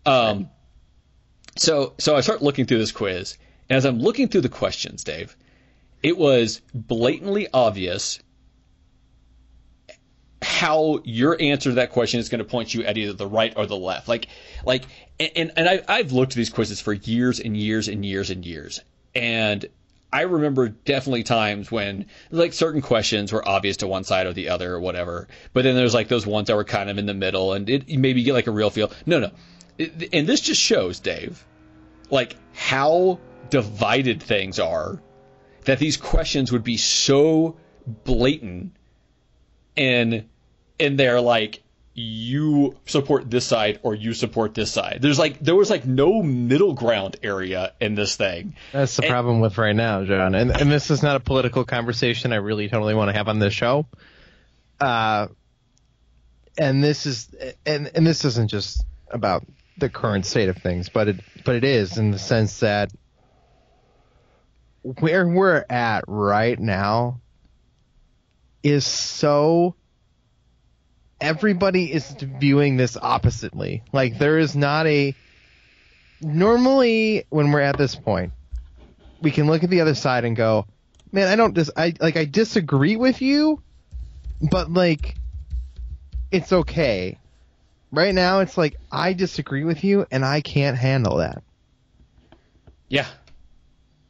[0.05, 0.49] Um,
[1.57, 3.37] so so I start looking through this quiz,
[3.69, 5.35] and as I'm looking through the questions, Dave,
[6.01, 8.19] it was blatantly obvious
[10.41, 13.53] how your answer to that question is going to point you at either the right
[13.55, 14.07] or the left.
[14.07, 14.27] Like,
[14.65, 14.85] like,
[15.19, 18.43] and and I, I've looked at these quizzes for years and years and years and
[18.43, 18.79] years,
[19.13, 19.67] and
[20.13, 24.49] I remember definitely times when like certain questions were obvious to one side or the
[24.49, 27.13] other or whatever, but then there's like those ones that were kind of in the
[27.13, 28.91] middle, and it maybe get like a real feel.
[29.05, 29.31] No, no,
[29.77, 31.45] it, and this just shows Dave,
[32.09, 33.19] like how
[33.49, 35.01] divided things are,
[35.65, 37.55] that these questions would be so
[38.03, 38.73] blatant
[39.77, 40.27] and
[40.79, 44.99] and they're like you support this side or you support this side.
[45.01, 48.55] There's like there was like no middle ground area in this thing.
[48.71, 50.33] That's the And- problem with right now, John.
[50.35, 53.39] And and this is not a political conversation I really totally want to have on
[53.39, 53.85] this show.
[54.79, 55.27] Uh,
[56.57, 57.29] and this is
[57.65, 59.45] and and this isn't just about
[59.77, 62.91] the current state of things, but it but it is in the sense that
[64.83, 67.19] where we're at right now
[68.63, 69.75] is so
[71.21, 73.83] everybody is viewing this oppositely.
[73.93, 75.15] Like there is not a
[76.19, 78.33] normally when we're at this point,
[79.21, 80.65] we can look at the other side and go,
[81.11, 83.61] "Man, I don't dis I like I disagree with you,
[84.41, 85.15] but like
[86.31, 87.17] it's okay."
[87.93, 91.43] Right now it's like I disagree with you and I can't handle that.
[92.87, 93.07] Yeah.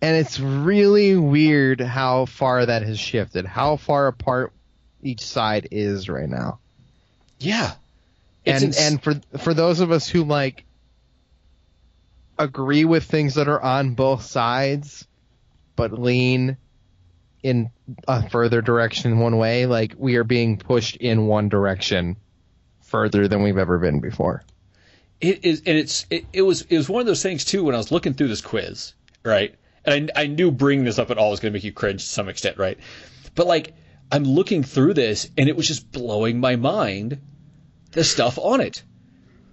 [0.03, 4.53] And it's really weird how far that has shifted, how far apart
[5.03, 6.60] each side is right now.
[7.41, 7.73] Yeah.
[8.45, 10.65] It's and ins- and for for those of us who like
[12.39, 15.07] agree with things that are on both sides
[15.75, 16.57] but lean
[17.43, 17.69] in
[18.07, 22.15] a further direction one way like we are being pushed in one direction
[22.81, 24.43] further than we've ever been before
[25.19, 27.75] It is, and it's it, it was it was one of those things too when
[27.75, 29.53] I was looking through this quiz, right?
[29.85, 32.01] And I, I knew bringing this up at all was going to make you cringe
[32.01, 32.79] to some extent, right?
[33.35, 33.73] But like
[34.11, 37.19] I'm looking through this, and it was just blowing my mind,
[37.91, 38.83] the stuff on it,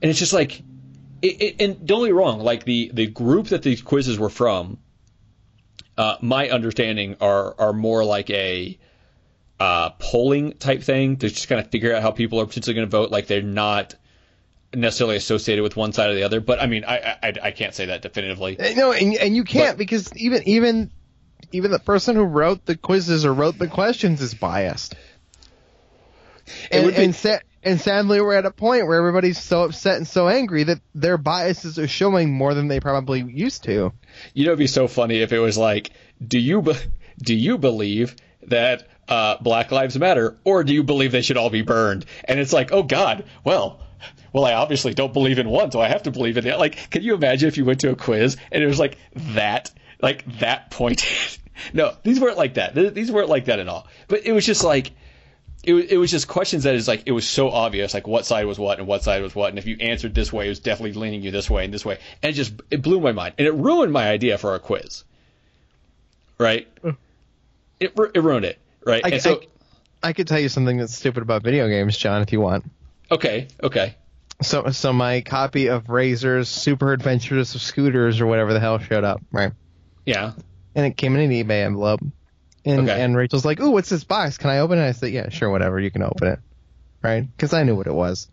[0.02, 0.60] and it's just like,
[1.22, 4.30] it, it, and don't get me wrong, like the the group that these quizzes were
[4.30, 4.78] from,
[5.96, 8.78] uh, my understanding are are more like a
[9.60, 12.86] uh, polling type thing to just kind of figure out how people are potentially going
[12.86, 13.10] to vote.
[13.10, 13.96] Like they're not
[14.72, 16.40] necessarily associated with one side or the other.
[16.40, 18.58] But I mean, I I, I can't say that definitively.
[18.60, 20.92] Uh, no and, and you can't But- because even even
[21.50, 24.94] even the person who wrote the quizzes or wrote the questions is biased
[26.70, 29.96] and, would be- and, sa- and sadly we're at a point where everybody's so upset
[29.96, 33.92] and so angry that their biases are showing more than they probably used to
[34.34, 35.90] You know, it'd be so funny if it was like,
[36.26, 36.74] do you be-
[37.22, 41.50] do you believe that uh, Black Lives Matter, or do you believe they should all
[41.50, 42.04] be burned?
[42.24, 43.80] And it's like, oh God, well.
[44.30, 46.58] Well, I obviously don't believe in one, so I have to believe in it.
[46.58, 49.70] Like, can you imagine if you went to a quiz and it was like that,
[50.02, 51.02] like that point?
[51.72, 52.74] no, these weren't like that.
[52.94, 53.88] These weren't like that at all.
[54.06, 54.92] But it was just like,
[55.68, 58.24] it was, it was just questions that is like it was so obvious like what
[58.24, 60.48] side was what and what side was what and if you answered this way it
[60.48, 63.12] was definitely leaning you this way and this way and it just it blew my
[63.12, 65.04] mind and it ruined my idea for a quiz.
[66.38, 66.66] Right?
[67.80, 69.04] It, it ruined it right?
[69.04, 69.42] I, and so
[70.02, 72.64] I, I could tell you something that's stupid about video games john if you want.
[73.10, 73.94] Okay okay.
[74.40, 79.04] So so my copy of razor's super adventures of scooters or whatever the hell showed
[79.04, 79.52] up right?
[80.06, 80.32] Yeah.
[80.74, 82.00] And it came in an ebay envelope
[82.68, 83.00] and Okay.
[83.00, 84.38] and rachel's like ooh what's this box?
[84.38, 84.86] Can i open it?
[84.86, 86.38] I said yeah sure whatever you can open it.
[87.02, 87.26] Right?
[87.36, 88.28] Because i knew what it was.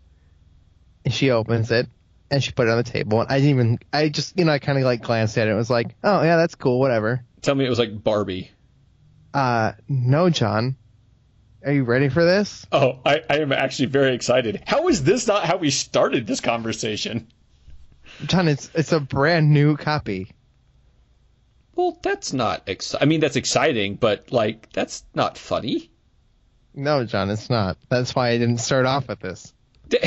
[1.04, 1.86] And she opens it
[2.30, 4.52] and she put it on the table and i didn't even i just you know
[4.52, 7.24] i kind of like glanced at it and was like oh yeah that's cool whatever.
[7.42, 8.50] Tell me it was like barbie.
[9.34, 10.76] Uh no john.
[11.64, 12.64] Are you ready for this?
[12.72, 14.62] Oh I, I am actually very excited.
[14.66, 17.28] How is this not how we started this conversation?
[18.26, 20.30] John it's it's a brand new copy
[21.76, 25.90] well that's not exci- i mean that's exciting but like that's not funny
[26.74, 29.52] no john it's not that's why i didn't start off with this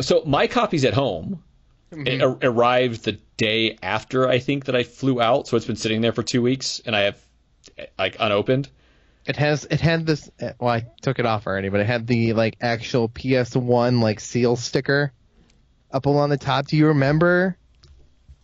[0.00, 1.42] so my copy's at home.
[1.90, 5.76] It ar- arrived the day after I think that I flew out, so it's been
[5.76, 7.18] sitting there for two weeks, and I have
[7.98, 8.68] like unopened.
[9.24, 12.06] It has it had this uh, well I took it off already, but it had
[12.06, 15.12] the like actual PS1 like seal sticker
[15.90, 16.66] up along the top.
[16.66, 17.56] Do you remember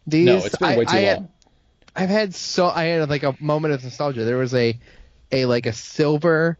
[0.06, 0.26] these?
[0.26, 1.28] No, it's been I- way too I had- long.
[1.96, 4.24] I've had so I had like a moment of nostalgia.
[4.24, 4.78] There was a
[5.30, 6.58] a like a silver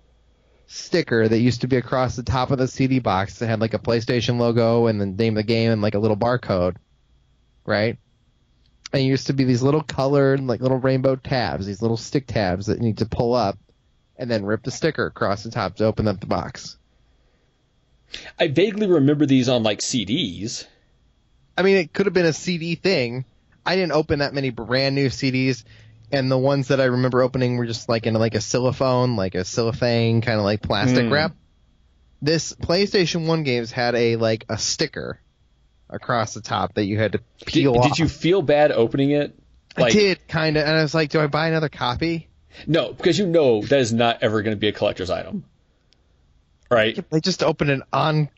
[0.69, 3.75] sticker that used to be across the top of the CD box that had like
[3.75, 6.77] a PlayStation logo and the name of the game and like a little barcode,
[7.67, 7.99] right?
[8.93, 12.29] And it used to be these little colored like little rainbow tabs, these little stick
[12.29, 13.59] tabs that you need to pull up
[14.17, 16.77] and then rip the sticker across the top to open up the box.
[18.39, 20.67] I vaguely remember these on like CDs.
[21.57, 23.25] I mean, it could have been a CD thing.
[23.65, 25.65] I didn't open that many brand new CDs,
[26.13, 29.35] and the ones that I remember opening were just like in like a cellophane, like
[29.35, 31.13] a cellophane kind of like plastic Hmm.
[31.13, 31.33] wrap.
[32.21, 35.19] This PlayStation One games had a like a sticker
[35.91, 37.85] across the top that you had to Did, peel off.
[37.85, 39.39] did you feel bad opening it?
[39.77, 42.29] I did kind of, and I was like, do I buy another copy?
[42.67, 45.45] No, because you know that is not ever going to be a collector's item.
[46.71, 47.05] Right?
[47.13, 48.29] I just opened an on.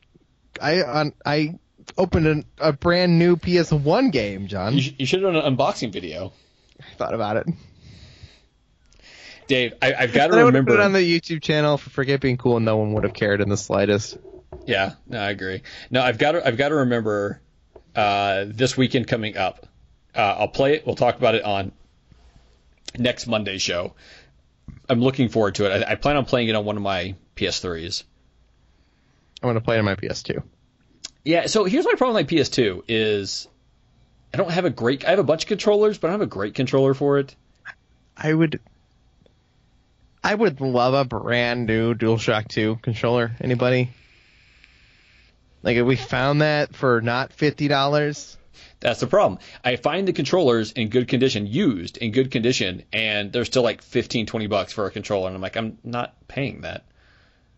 [0.61, 1.59] I on I
[1.97, 4.73] opened an, a brand new PS1 game, John.
[4.75, 6.33] You, sh- you should have done an unboxing video.
[6.79, 7.47] I thought about it.
[9.47, 10.71] Dave, I, I've got to have remember.
[10.73, 13.13] put it on the YouTube channel for Forget Being Cool, and no one would have
[13.13, 14.17] cared in the slightest.
[14.65, 15.61] Yeah, no, I agree.
[15.89, 17.41] No, I've got to, I've got to remember
[17.95, 19.65] uh, this weekend coming up.
[20.13, 20.85] Uh, I'll play it.
[20.85, 21.71] We'll talk about it on
[22.97, 23.93] next Monday's show.
[24.89, 25.83] I'm looking forward to it.
[25.83, 28.03] I, I plan on playing it on one of my PS3s.
[29.41, 30.43] I'm going to play it on my PS2.
[31.27, 31.47] Yeah.
[31.47, 33.49] So here's my problem with my PS2 is
[34.33, 35.03] I don't have a great.
[35.03, 37.35] I have a bunch of controllers, but I don't have a great controller for it.
[38.15, 38.61] I would.
[40.23, 43.35] I would love a brand new DualShock 2 controller.
[43.41, 43.89] Anybody?
[45.63, 48.37] Like if we found that for not fifty dollars.
[48.79, 49.39] That's the problem.
[49.65, 53.81] I find the controllers in good condition, used in good condition, and they're still like
[53.81, 55.27] 15, 20 bucks for a controller.
[55.27, 56.85] And I'm like, I'm not paying that.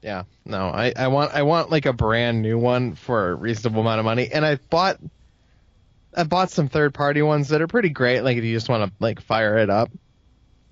[0.02, 3.82] Yeah, no, I, I want I want like a brand new one for a reasonable
[3.82, 4.98] amount of money, and I bought
[6.16, 8.22] I bought some third party ones that are pretty great.
[8.22, 9.92] Like if you just want to like fire it up,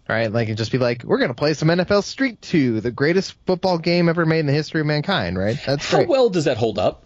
[0.07, 0.31] right?
[0.31, 3.77] Like and just be like, we're gonna play some NFL Street Two, the greatest football
[3.77, 5.59] game ever made in the history of mankind, right?
[5.65, 6.09] That's How great.
[6.09, 7.05] well does that hold up?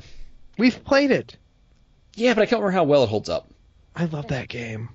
[0.57, 1.38] We've played it.
[2.15, 3.49] Yeah, but I can't remember how well it holds up.
[3.95, 4.89] I love that game.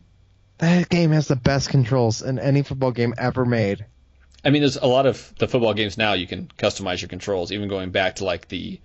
[0.58, 3.84] That game has the best controls in any football game ever made.
[4.46, 7.50] I mean, there's a lot of the football games now you can customize your controls,
[7.50, 8.80] even going back to like the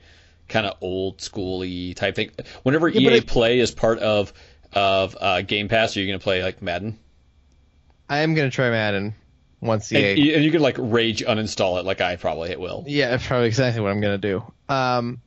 [0.49, 2.31] kind of old schooly type thing.
[2.63, 4.33] Whenever Yeah, EA it- Play is part of
[4.73, 6.97] of uh, Game Pass, are you going to play like Madden?
[8.09, 9.13] I am gonna try Madden
[9.61, 10.19] once And, EA.
[10.21, 12.83] you- and you can like rage uninstall it, like I probably will.
[12.87, 14.43] Yeah, probably exactly what I'm gonna do.
[14.67, 15.21] Um,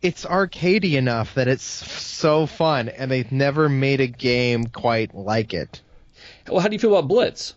[0.00, 5.52] it's arcadey enough that it's so fun, and they've never made a game quite like
[5.54, 5.80] it.
[6.48, 7.54] Well, how do you feel about Blitz?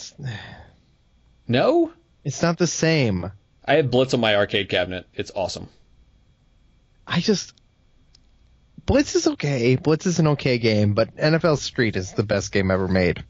[0.00, 0.14] It's,
[1.48, 1.92] No,
[2.24, 3.32] it's not the same.
[3.64, 5.06] I have Blitz on my arcade cabinet.
[5.14, 5.68] It's awesome.
[7.06, 7.54] I just
[8.86, 9.76] Blitz is okay.
[9.76, 13.24] Blitz is an okay game, but NFL Street is the best game ever made.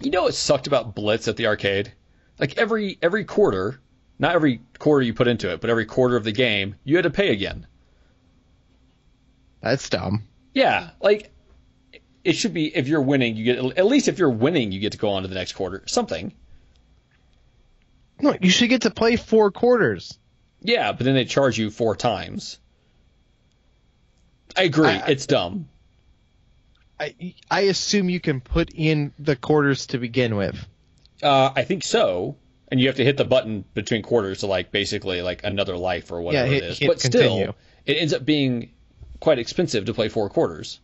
[0.00, 1.92] You know what sucked about Blitz at the arcade?
[2.38, 3.78] Like every every quarter,
[4.18, 7.02] not every quarter you put into it, but every quarter of the game, you had
[7.02, 7.66] to pay again.
[9.60, 10.24] That's dumb.
[10.54, 11.30] Yeah, like
[12.24, 14.92] it should be if you're winning, you get at least if you're winning, you get
[14.92, 15.82] to go on to the next quarter.
[15.86, 16.32] Something.
[18.20, 20.18] No, you should get to play four quarters.
[20.62, 22.58] Yeah, but then they charge you four times.
[24.56, 24.88] I agree.
[24.88, 25.68] I- it's dumb.
[26.98, 30.66] I I assume you can put in the quarters to begin with.
[31.22, 32.36] Uh, I think so.
[32.70, 36.12] And you have to hit the button between quarters to like basically like another life
[36.12, 36.78] or whatever hit- it is.
[36.78, 37.42] but continue.
[37.44, 37.56] still,
[37.86, 38.70] it ends up being
[39.18, 40.78] quite expensive to play four quarters.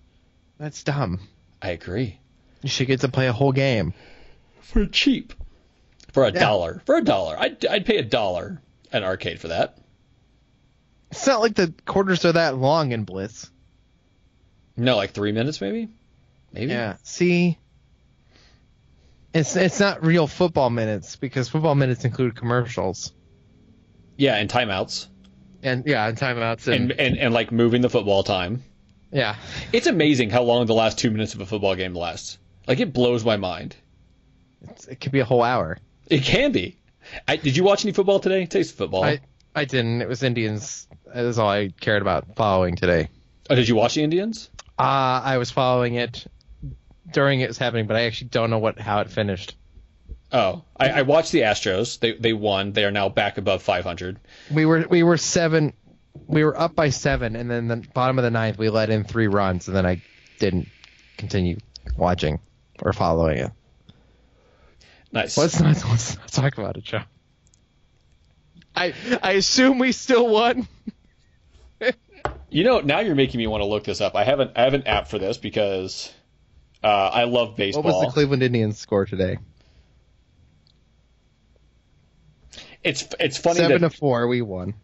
[0.59, 1.21] That's dumb.
[1.61, 2.19] I agree.
[2.63, 3.95] You should get to play a whole game.
[4.61, 5.33] For cheap.
[6.13, 6.41] For a Yeah.
[6.41, 6.83] dollar.
[6.87, 7.37] For a dollar.
[7.39, 8.61] I'd, I'd pay a dollar
[8.93, 9.79] at an arcade for that.
[11.11, 13.51] It's not like the quarters are that long in Blitz.
[14.77, 15.89] No, like three minutes maybe?
[16.53, 16.73] Maybe?
[16.73, 16.97] Yeah.
[17.03, 17.59] See,
[19.33, 23.13] it's it's not real football minutes because football minutes include commercials
[24.17, 25.07] Yeah, and timeouts.
[25.63, 28.63] and yeah, and timeouts and, And, and, and like moving the football time.
[29.13, 29.37] Yeah.
[29.73, 32.39] It's amazing how long the last two minutes of a football game lasts.
[32.67, 33.77] Like it blows my mind.
[34.63, 35.79] It's, it could be a whole hour.
[36.09, 36.77] It can be.
[37.29, 38.47] I, did you watch any football today?
[38.47, 39.05] Taste of football.
[39.05, 39.21] I
[39.55, 40.03] I didn't.
[40.03, 40.87] It was Indians.
[41.07, 43.09] That is all I cared about following today.
[43.49, 44.51] oh, did you watch the Indians?
[44.79, 46.27] Uh, I was following it
[47.11, 49.57] during it was happening, but I actually don't know what how it finished.
[50.33, 51.99] Oh, I, I watched the Astros.
[52.01, 52.73] They they won.
[52.73, 54.19] They are now back above 500.
[54.53, 55.73] We were we were seven.
[56.27, 59.05] We were up by seven, and then the bottom of the ninth, we let in
[59.05, 60.03] three runs, and then I
[60.39, 60.69] didn't
[61.17, 61.59] continue
[61.97, 62.41] watching
[62.83, 63.51] or following it.
[65.13, 65.37] Nice.
[65.37, 67.03] Let's not, let's not talk about it, Joe.
[68.75, 70.67] I I assume we still won.
[72.49, 74.15] You know, now you're making me want to look this up.
[74.15, 76.13] I have an I have an app for this because
[76.83, 77.83] uh, I love baseball.
[77.83, 79.39] What was the Cleveland Indians score today?
[82.87, 84.75] it's it's funny Seven that to four, we won.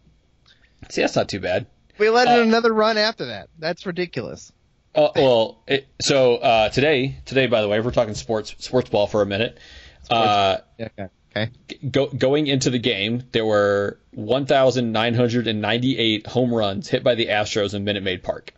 [0.89, 1.67] See that's not too bad.
[1.97, 3.49] We let in Uh, another run after that.
[3.59, 4.51] That's ridiculous.
[4.95, 8.89] Uh, well, it, so uh, today today by the way, if we're talking sports sports
[8.89, 9.57] ball for a minute.
[10.09, 11.07] Uh, okay.
[11.35, 11.49] Okay.
[11.89, 17.83] Go, going into the game, there were 1,998 home runs hit by the Astros in
[17.83, 18.53] Minute Maid Park.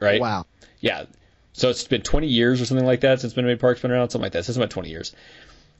[0.00, 0.20] Right?
[0.20, 0.46] Wow.
[0.80, 1.04] Yeah.
[1.52, 4.10] So it's been 20 years or something like that since Minute Maid Park's been around,
[4.10, 4.44] something like that.
[4.44, 5.14] So it's about 20 years.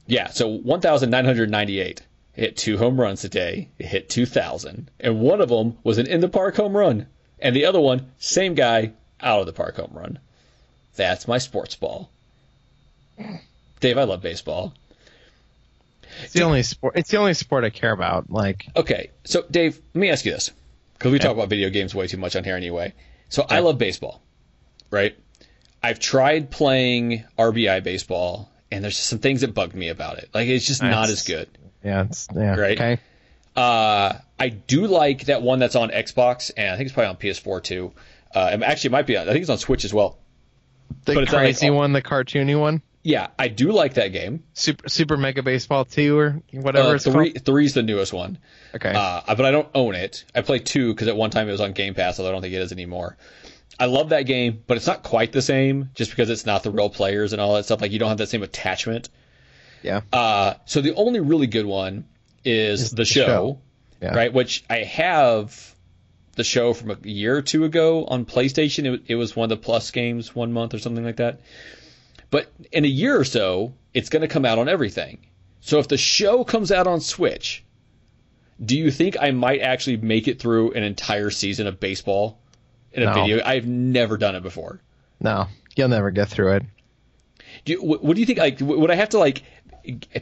[0.07, 0.29] Yeah.
[0.29, 2.01] So 1,998
[2.35, 3.69] hit two home runs today.
[3.79, 7.07] It hit 2,000, and one of them was an in the park home run,
[7.39, 10.19] and the other one, same guy, out of the park home run.
[10.95, 12.09] That's my sports ball.
[13.79, 14.73] Dave, I love baseball.
[16.23, 16.95] It's the only sport.
[16.95, 18.29] It's the only sport I care about.
[18.29, 20.51] Like, Okay, so Dave, let me ask you this,
[20.93, 22.93] because we talk about video games way too much on here anyway.
[23.29, 24.21] So I love baseball,
[24.91, 25.17] right?
[25.81, 30.29] I've tried playing RBI baseball, and there's just some things that bugged me about it.
[30.33, 31.47] Like it's just not as good.
[31.85, 32.55] Yeah, it's yeah.
[32.55, 32.77] Right.
[32.79, 32.97] Okay.
[33.55, 37.15] Uh, I do like that one that's on Xbox, and I think it's probably on
[37.17, 37.93] PS4 too.
[38.33, 39.15] Uh, and actually, it might be.
[39.15, 40.17] On, I think it's on Switch as well.
[41.05, 44.09] The But it's not crazy like- one, the cartoony one, Yeah, I do like that
[44.09, 44.43] game.
[44.53, 47.45] Super Super Mega Baseball Two or whatever Uh, it's three, called.
[47.45, 48.39] three's the newest one.
[48.75, 48.91] Okay.
[48.93, 50.25] Uh, but I don't own it.
[50.35, 52.41] I play two because at one time it was on Game Pass, although I don't
[52.41, 53.15] think it is anymore.
[53.79, 56.71] I love that game, but it's not quite the same just because it's not the
[56.71, 57.81] real players and all that stuff.
[57.81, 59.09] Like you don't have that same attachment.
[59.83, 60.01] Yeah.
[60.11, 62.05] Uh, so the only really good one
[62.43, 63.59] is the, show, show.
[64.01, 64.15] Yeah.
[64.15, 64.33] right?
[64.33, 65.75] Which I have
[66.35, 68.93] the show from a year or two ago on PlayStation.
[68.93, 71.39] It, it was one of the Plus games one month or something like that.
[72.29, 75.19] But in a year or so, it's going to come out on everything.
[75.61, 77.63] So if the show comes out on Switch,
[78.63, 82.39] do you think I might actually make it through an entire season of baseball
[82.91, 83.13] in a No.
[83.13, 83.41] video?
[83.43, 84.81] I've never done it before.
[85.19, 86.63] No, you'll never get through it.
[87.63, 88.39] Do you, what, what do you think?
[88.39, 89.43] Like, would I have to like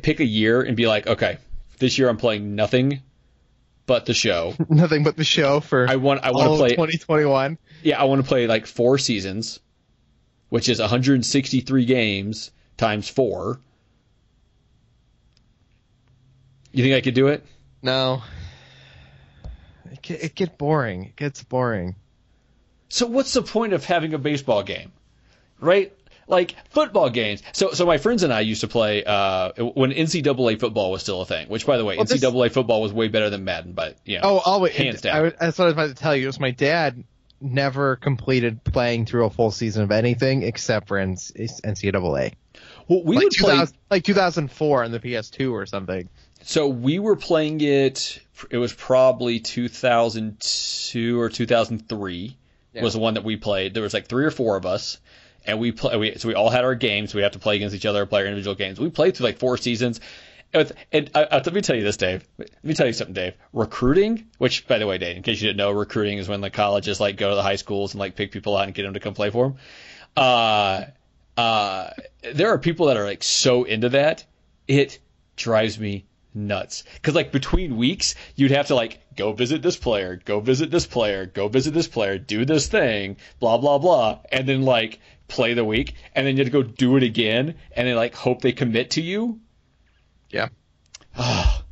[0.02, 1.38] pick a year and be like, okay,
[1.80, 3.02] this year I'm playing nothing
[3.86, 4.54] but the show.
[4.70, 7.58] Nothing but the show for I want I want to play 2021.
[7.84, 9.60] yeah I want to play like four seasons,
[10.50, 13.60] which is 163 games times four.
[16.72, 17.46] You think I could do it?
[17.82, 18.24] No.
[19.92, 21.04] It get, it get boring.
[21.04, 21.96] It gets boring.
[22.90, 24.92] So what's the point of having a baseball game,
[25.60, 25.94] right?
[26.34, 27.42] Like football games.
[27.54, 31.22] So so my friends and I used to play uh, when NCAA football was still
[31.22, 31.48] a thing.
[31.48, 33.74] Which by the way, Well, this- NCAA football was way better than Madden.
[33.74, 34.76] But you know, Oh, always.
[34.76, 35.16] Hands down.
[35.16, 36.24] I, was- that's what I was about to tell you.
[36.24, 37.04] It was my dad
[37.40, 42.34] never completed playing through a full season of anything except for NCAA.
[42.88, 43.66] well, we like, would play.
[43.92, 46.08] like 2004 on the PS2 or something.
[46.44, 48.20] So we were playing it.
[48.50, 52.38] It was probably 2002 or 2003
[52.74, 52.82] Yeah.
[52.82, 53.74] was the one that we played.
[53.74, 55.00] There was like three or four of us,
[55.46, 55.98] and we play.
[55.98, 57.14] We, so we all had our games.
[57.14, 58.80] We have to play against each other, play our individual games.
[58.80, 60.00] We played through like four seasons.
[60.54, 62.28] And, and uh, uh, let me tell you this, Dave.
[62.38, 63.34] Let me tell you something, Dave.
[63.54, 66.52] Recruiting, which by the way, Dave, in case you didn't know, recruiting is when the
[66.52, 68.94] colleges like go to the high schools and like pick people out and get them
[68.94, 69.58] to come play for them.
[70.16, 70.86] Uh,
[71.38, 71.90] uh,
[72.34, 74.26] there are people that are like so into that.
[74.68, 75.00] It
[75.36, 76.84] drives me nuts.
[77.02, 80.88] Cause like between weeks, you'd have to like go visit this player, go visit this
[80.88, 84.20] player, go visit this player, do this thing, blah, blah, blah.
[84.32, 87.56] And then like play the week and then you have to go do it again
[87.76, 89.40] and then like hope they commit to you.
[90.30, 90.50] Yeah.
[91.16, 91.64] Ah.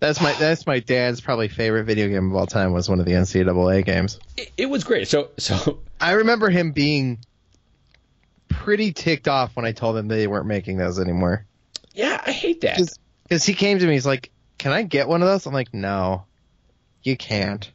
[0.00, 3.06] that's my that's my dad's probably favorite video game of all time was one of
[3.06, 4.18] the NCAA games.
[4.36, 5.08] It, it was great.
[5.08, 7.18] So, so I remember him being
[8.48, 11.44] pretty ticked off when I told him they weren't making those anymore.
[11.92, 12.78] yeah, I hate that.
[13.24, 15.74] Because he came to me, he's like, "Can I get one of those?" I'm like,
[15.74, 16.24] "No,
[17.02, 17.70] you can't."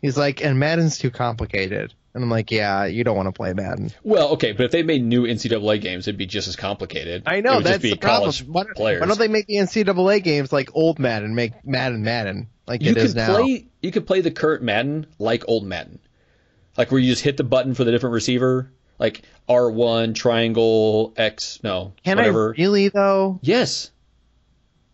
[0.00, 3.52] He's like, "And Madden's too complicated." And I'm like, "Yeah, you don't want to play
[3.52, 7.24] Madden." Well, okay, but if they made new NCAA games, it'd be just as complicated.
[7.26, 8.32] I know that's the problem.
[8.32, 11.34] college Why, why don't they make the NCAA games like old Madden?
[11.34, 13.36] Make Madden Madden like you it is now.
[13.36, 15.98] play you could play the current Madden like old Madden,
[16.76, 21.12] like where you just hit the button for the different receiver, like R one triangle
[21.16, 22.54] X no Can whatever.
[22.56, 23.38] I really though?
[23.42, 23.90] Yes,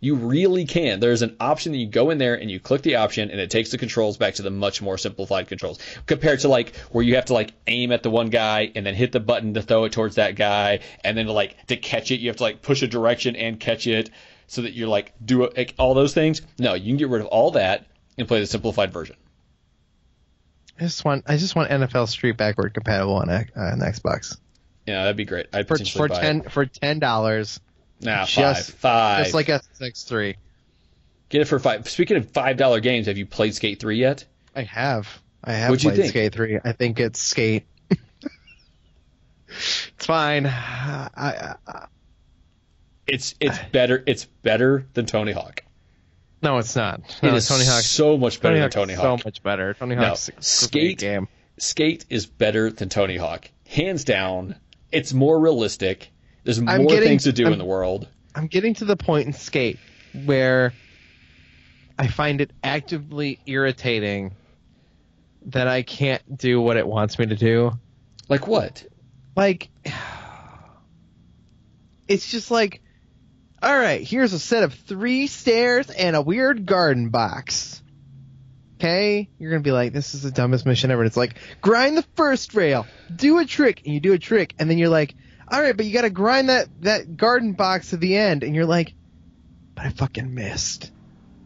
[0.05, 1.01] you really can.
[1.01, 3.51] There's an option that you go in there and you click the option and it
[3.51, 7.15] takes the controls back to the much more simplified controls compared to like where you
[7.15, 9.85] have to like aim at the one guy and then hit the button to throw
[9.85, 12.61] it towards that guy and then to like to catch it you have to like
[12.61, 14.11] push a direction and catch it
[14.47, 16.43] so that you're like do like, all those things.
[16.59, 17.87] No, you can get rid of all that
[18.19, 19.17] and play the simplified version.
[20.79, 24.37] I just want I just want NFL Street backward compatible on, uh, on Xbox
[24.87, 25.47] Yeah, that'd be great.
[25.55, 26.53] I'd for for ten It.
[26.53, 27.59] for ten dollars.
[28.01, 29.25] Nah, five, just- five.
[29.25, 30.37] Just like SSX three.
[31.29, 31.89] get it for five.
[31.89, 34.25] Speaking of five dollar games, have you played Skate Three yet?
[34.55, 35.21] I have.
[35.43, 36.09] I have What'd played?
[36.09, 36.59] Skate 3.
[36.65, 37.67] I think it's Skate.
[39.49, 40.47] it's fine.
[40.47, 41.09] I,
[41.67, 41.87] I,
[43.07, 44.03] It's it's better.
[44.07, 45.63] It's better than Tony Hawk.
[46.43, 47.01] no, it's not.
[47.23, 49.75] It No, is Tony Hawk so much better Tony than Tony so much better.
[49.75, 51.29] Tony No, Hawk's a Skate- game.
[51.59, 54.57] Skate is better than Tony Hawk, hands down.
[54.91, 56.11] It's more realistic.
[56.45, 58.09] There's more getting- things to do I'm- in the world.
[58.35, 59.79] I'm getting to the point in skate
[60.25, 60.73] where
[61.99, 64.33] I find it actively irritating
[65.47, 67.79] that I can't do what it wants me to do.
[68.29, 68.85] Like what?
[69.37, 69.69] Like,
[72.09, 72.83] it's just like,
[73.63, 77.83] all right, here's a set of three stairs and a weird garden box.
[78.81, 81.03] Okay, you're gonna be like, this is the dumbest mission ever.
[81.03, 84.55] And it's like, grind the first rail, do a trick, and you do a trick,
[84.59, 85.15] and then you're like,
[85.49, 88.67] all right, but you gotta grind that that garden box to the end, and you're
[88.67, 88.95] like,
[89.75, 90.91] but I fucking missed.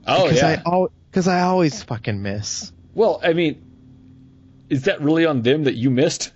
[0.07, 0.62] Oh Because yeah.
[0.66, 2.72] I al- because I always fucking miss.
[2.94, 3.62] Well, I mean,
[4.68, 6.32] is that really on them that you missed?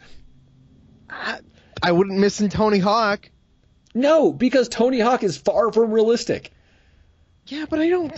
[1.10, 1.40] I,
[1.82, 3.28] I wouldn't miss in Tony Hawk.
[3.94, 6.50] No, because Tony Hawk is far from realistic.
[7.46, 8.12] Yeah, but I don't.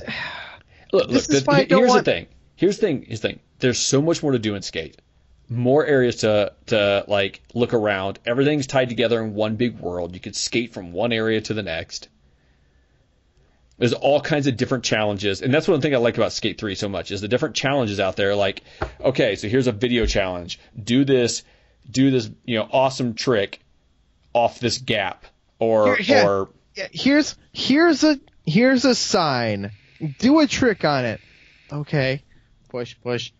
[0.92, 2.26] Look, look the- I don't here's want- the thing.
[2.56, 3.04] Here's the thing.
[3.08, 3.40] Here's the thing.
[3.58, 5.00] There's so much more to do in skate.
[5.48, 8.18] More areas to to like look around.
[8.24, 10.14] Everything's tied together in one big world.
[10.14, 12.08] You could skate from one area to the next.
[13.76, 16.76] There's all kinds of different challenges, and that's one thing I like about Skate 3
[16.76, 18.36] so much is the different challenges out there.
[18.36, 18.62] Like,
[19.00, 20.60] okay, so here's a video challenge.
[20.80, 21.42] Do this,
[21.90, 23.60] do this, you know, awesome trick
[24.32, 25.24] off this gap,
[25.58, 26.26] or Here- yeah.
[26.28, 29.72] or Yeah, here's here's a here's a sign.
[30.18, 31.20] Do a trick on it.
[31.72, 32.22] Okay.
[32.68, 33.32] Push, push.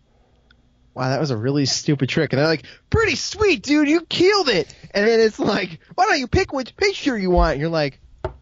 [0.95, 2.31] Wow, that was a really stupid trick.
[2.33, 4.73] And they're like, pretty sweet, dude, you killed it.
[4.91, 7.51] And then it's like, why don't you pick which picture you want?
[7.53, 7.99] And you're like,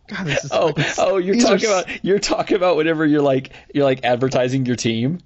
[0.08, 3.06] God, this is Oh, fucking- oh, you're these are talking about you're talking about whenever
[3.06, 5.20] you're like you're like advertising your team.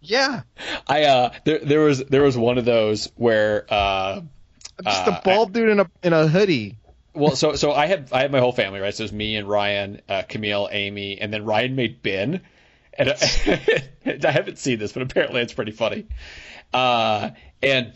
[0.00, 0.42] Yeah.
[0.88, 4.22] I uh there there was there was one of those where uh
[4.82, 6.78] Just Uh, a bald dude in a in a hoodie.
[7.14, 9.36] well so so I had I had my whole family right so it was me
[9.36, 12.40] and Ryan uh, Camille Amy and then Ryan made Ben
[12.94, 13.82] and I,
[14.26, 16.06] I haven't seen this but apparently it's pretty funny
[16.72, 17.30] uh
[17.62, 17.92] and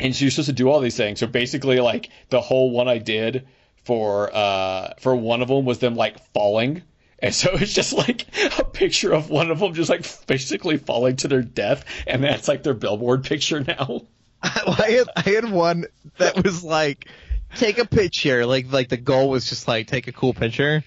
[0.00, 1.20] and she was supposed to do all these things.
[1.20, 3.46] So basically like the whole one I did
[3.84, 6.82] for uh for one of them was them like falling.
[7.20, 8.26] And so it's just like
[8.58, 11.84] a picture of one of them just like basically falling to their death.
[12.06, 14.02] And that's like their billboard picture now.
[14.42, 15.86] I had I had one
[16.18, 17.08] that was like
[17.56, 20.84] take a picture, like like the goal was just like take a cool picture,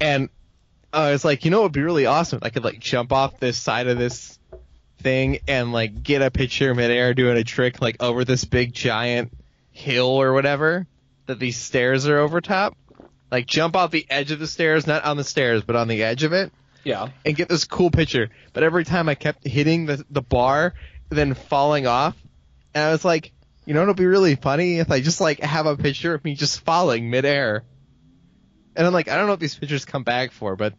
[0.00, 0.28] and
[0.92, 2.38] I was like, you know, it'd be really awesome.
[2.38, 4.38] if I could like jump off this side of this
[5.00, 9.32] thing and like get a picture midair doing a trick like over this big giant
[9.70, 10.86] hill or whatever
[11.26, 12.76] that these stairs are over top.
[13.30, 16.02] Like jump off the edge of the stairs, not on the stairs, but on the
[16.02, 16.52] edge of it
[16.84, 18.30] yeah and get this cool picture.
[18.52, 20.74] But every time I kept hitting the the bar,
[21.08, 22.16] then falling off,
[22.74, 23.32] and I was like,
[23.66, 26.34] you know, it'll be really funny if I just like have a picture of me
[26.34, 27.64] just falling midair.
[28.76, 30.74] And I'm like, I don't know what these pictures come back for, but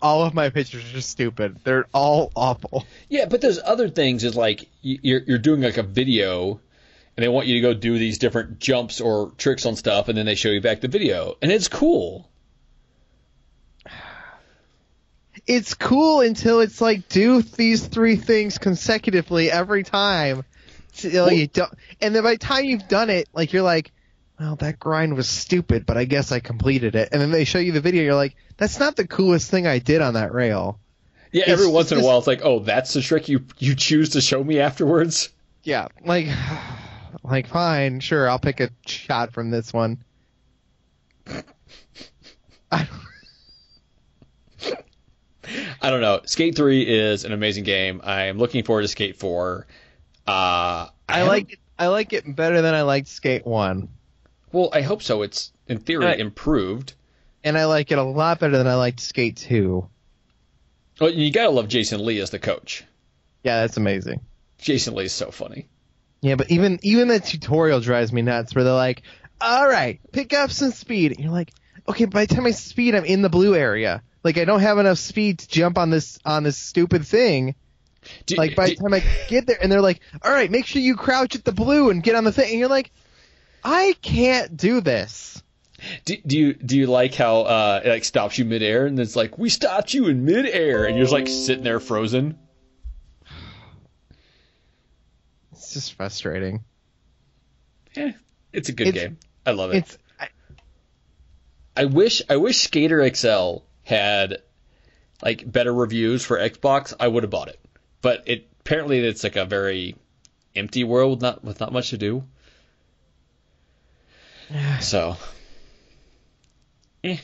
[0.00, 1.58] all of my pictures are just stupid.
[1.64, 2.86] They're all awful.
[3.08, 4.24] Yeah, but there's other things.
[4.24, 6.60] Is like you're you're doing like a video,
[7.16, 10.16] and they want you to go do these different jumps or tricks on stuff, and
[10.16, 12.28] then they show you back the video, and it's cool.
[15.46, 20.44] It's cool until it's like do these three things consecutively every time.
[20.92, 23.92] So, you you don't, and then by the time you've done it, like you're like,
[24.38, 27.08] well, that grind was stupid, but I guess I completed it.
[27.12, 29.78] And then they show you the video, you're like, that's not the coolest thing I
[29.78, 30.78] did on that rail.
[31.32, 33.74] Yeah, It's- every once in a while, it's like, oh, that's the trick you you
[33.74, 35.28] choose to show me afterwards.
[35.64, 36.26] Yeah, like,
[37.22, 39.98] like fine, sure, I'll pick a shot from this one.
[42.70, 42.88] I,
[45.82, 46.20] I don't know.
[46.26, 48.00] Skate Three is an amazing game.
[48.04, 49.66] I am looking forward to Skate Four.
[50.26, 51.58] Uh, I haven't- like it.
[51.78, 53.88] I like it better than I liked Skate One,
[54.52, 55.22] Well, I hope so.
[55.22, 56.20] It's in theory Right.
[56.20, 56.94] improved.
[57.44, 59.88] and I like it a lot better than I liked Skate Two.
[61.00, 62.84] Well, you gotta love Jason Lee as the coach.
[63.44, 64.20] Yeah, that's amazing.
[64.58, 65.68] Jason Lee is so funny.
[66.20, 68.54] Yeah, but even even the tutorial drives me nuts.
[68.54, 69.02] Where they're like,
[69.40, 71.52] "All right, pick up some speed," and you're like,
[71.88, 74.02] "Okay." By the time I speed, I'm in the blue area.
[74.24, 77.54] Like I don't have enough speed to jump on this on this stupid thing.
[78.26, 80.66] Do, Like by do- the time I get there, and they're like, "All right, make
[80.66, 82.90] sure you crouch at the blue and get on the thing," and you're like,
[83.64, 85.42] "I can't do this."
[86.04, 89.14] Do, do you do you like how uh, it like stops you midair and it's
[89.14, 92.36] like we stopped you in midair and you're just like sitting there frozen?
[95.52, 96.64] It's just frustrating.
[97.96, 98.12] Eh,
[98.52, 99.18] it's a good It's- game.
[99.46, 99.96] I love it.
[100.20, 100.28] I,
[101.76, 104.38] I wish I wish Skater XL had
[105.22, 106.92] like better reviews for Xbox.
[106.98, 107.58] I would have bought it,
[108.02, 109.96] but it apparently it's like a very
[110.54, 112.24] empty world with not with not much to do.
[114.80, 115.16] So,
[117.04, 117.16] eh.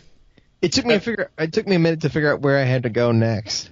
[0.61, 1.31] it took me a figure.
[1.39, 3.71] It took me a minute to figure out where I had to go next.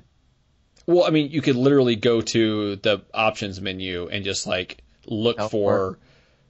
[0.86, 5.40] Well, I mean, you could literally go to the options menu and just like look
[5.50, 5.98] for,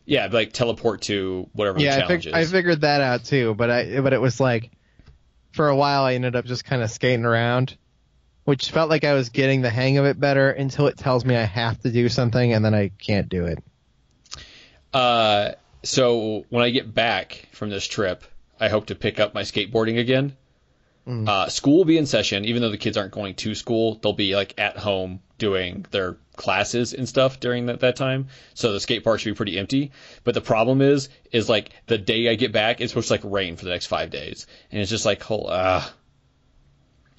[0.05, 3.55] yeah, like teleport to whatever Yeah, the I, challenge fig- I figured that out too,
[3.55, 4.71] but I but it was like
[5.53, 7.77] for a while I ended up just kind of skating around,
[8.45, 11.37] which felt like I was getting the hang of it better until it tells me
[11.37, 13.59] I have to do something and then I can't do it.
[14.95, 18.25] Uh, so when I get back from this trip,
[18.61, 20.37] I hope to pick up my skateboarding again.
[21.29, 23.97] Uh, school will be in session, even though the kids aren't going to school.
[23.97, 28.29] They'll be like at home doing their classes and stuff during that, that time.
[28.55, 29.91] So the skate park should be pretty empty.
[30.23, 33.23] But the problem is, is like the day I get back, it's supposed to like
[33.25, 35.85] rain for the next five days, and it's just like, whole, uh,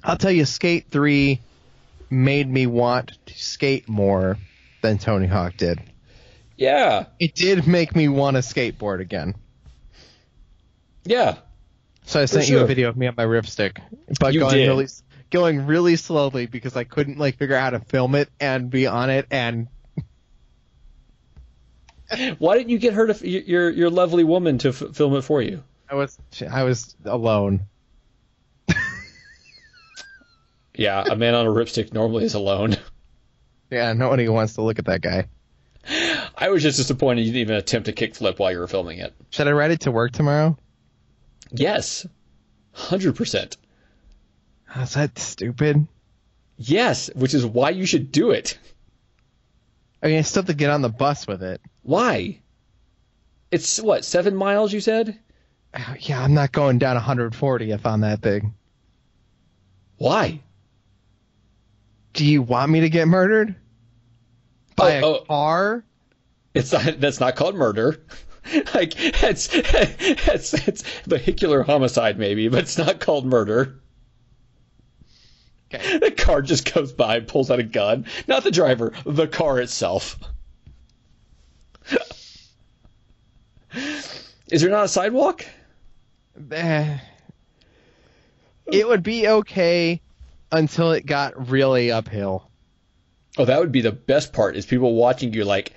[0.02, 1.42] I'll tell you, Skate 3
[2.10, 4.38] made me want to skate more
[4.82, 5.82] than Tony Hawk did.
[6.58, 9.36] Yeah, It did make me want to skateboard again.
[11.06, 11.38] yeah.
[12.06, 13.78] So I sent For you a video of me on my ripstick,
[14.20, 14.68] but You going did.
[14.68, 14.88] really
[15.32, 18.88] going really slowly because I couldn't like figure out how to film it and be
[18.88, 19.68] on it and
[22.38, 25.42] Why didn't you get her to your your lovely woman to f- film it for
[25.42, 25.64] you?
[25.90, 27.62] I was I was alone.
[30.76, 32.76] Yeah, a man on a ripstick normally is alone.
[33.70, 35.28] Yeah, nobody wants to look at that guy.
[36.36, 39.14] I was just disappointed you didn't even attempt a kickflip while you were filming it.
[39.30, 40.58] Should I ride it to work tomorrow?
[41.52, 42.06] Yes,
[42.72, 43.58] hundred percent.
[44.76, 45.88] Oh, Is that stupid?
[46.58, 48.58] Yes, which is why you should do it.
[50.02, 51.62] I mean, I still have to get on the bus with it.
[51.84, 52.40] Why?
[53.52, 54.74] It's what seven miles?
[54.74, 55.20] You said.
[55.76, 58.54] Oh, Yeah, I'm not going down 140th on that thing.
[59.98, 60.42] Why?
[62.14, 63.56] Do you want me to get murdered
[64.76, 65.14] by Oh, oh.
[65.14, 65.26] a oh.
[65.26, 65.84] car?
[66.54, 68.00] It's not, that's not called murder.
[68.74, 73.80] like it's it's it's vehicular homicide maybe, but it's not called murder.
[75.74, 75.98] Okay.
[75.98, 78.06] The car just goes by, and pulls out a gun.
[78.28, 80.20] Not the driver, the car itself.
[84.52, 85.46] Is there not a sidewalk?
[86.52, 86.98] Eh.
[88.72, 90.02] It would be okay
[90.52, 92.50] until it got really uphill.
[93.38, 94.56] Oh, that would be the best part.
[94.56, 95.74] Is people watching you like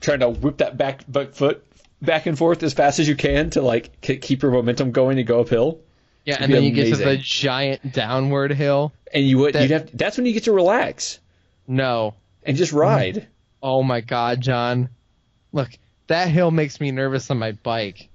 [0.00, 1.02] trying to whip that back,
[1.34, 1.64] foot
[2.02, 5.18] back and forth as fast as you can to like k- keep your momentum going
[5.18, 5.80] and go uphill.
[6.24, 8.92] Yeah, and then you get to the giant downward hill.
[9.12, 11.18] And you would That- you'd have that's when you get to relax
[11.66, 12.14] No.
[12.42, 13.26] and just ride.
[13.62, 14.88] Oh, oh my god, John.
[15.52, 15.70] Look,
[16.06, 18.08] that hill makes me nervous on my bike.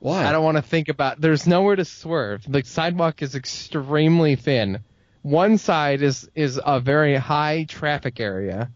[0.00, 0.24] Why?
[0.26, 1.20] I don't want to think about.
[1.20, 2.44] There's nowhere to swerve.
[2.46, 4.80] The sidewalk is extremely thin.
[5.22, 8.70] One side is is a very high traffic area.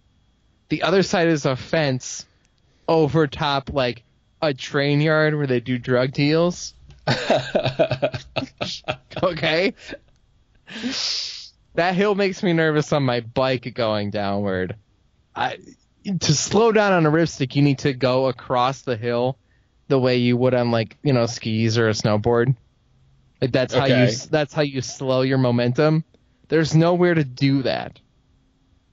[0.73, 2.25] The other side is a fence
[2.89, 4.05] over top like
[4.41, 6.73] a train yard where they do drug deals.
[9.23, 9.75] Okay.
[11.75, 14.77] That hill makes me nervous on my bike going downward.
[15.37, 15.59] I
[16.21, 19.37] to slow down on a ripstick, you need to go across the hill
[19.89, 22.57] the way you would on like you know skis or a snowboard.
[23.43, 26.03] Like that's how you that's how you slow your momentum.
[26.49, 28.01] There's nowhere to do that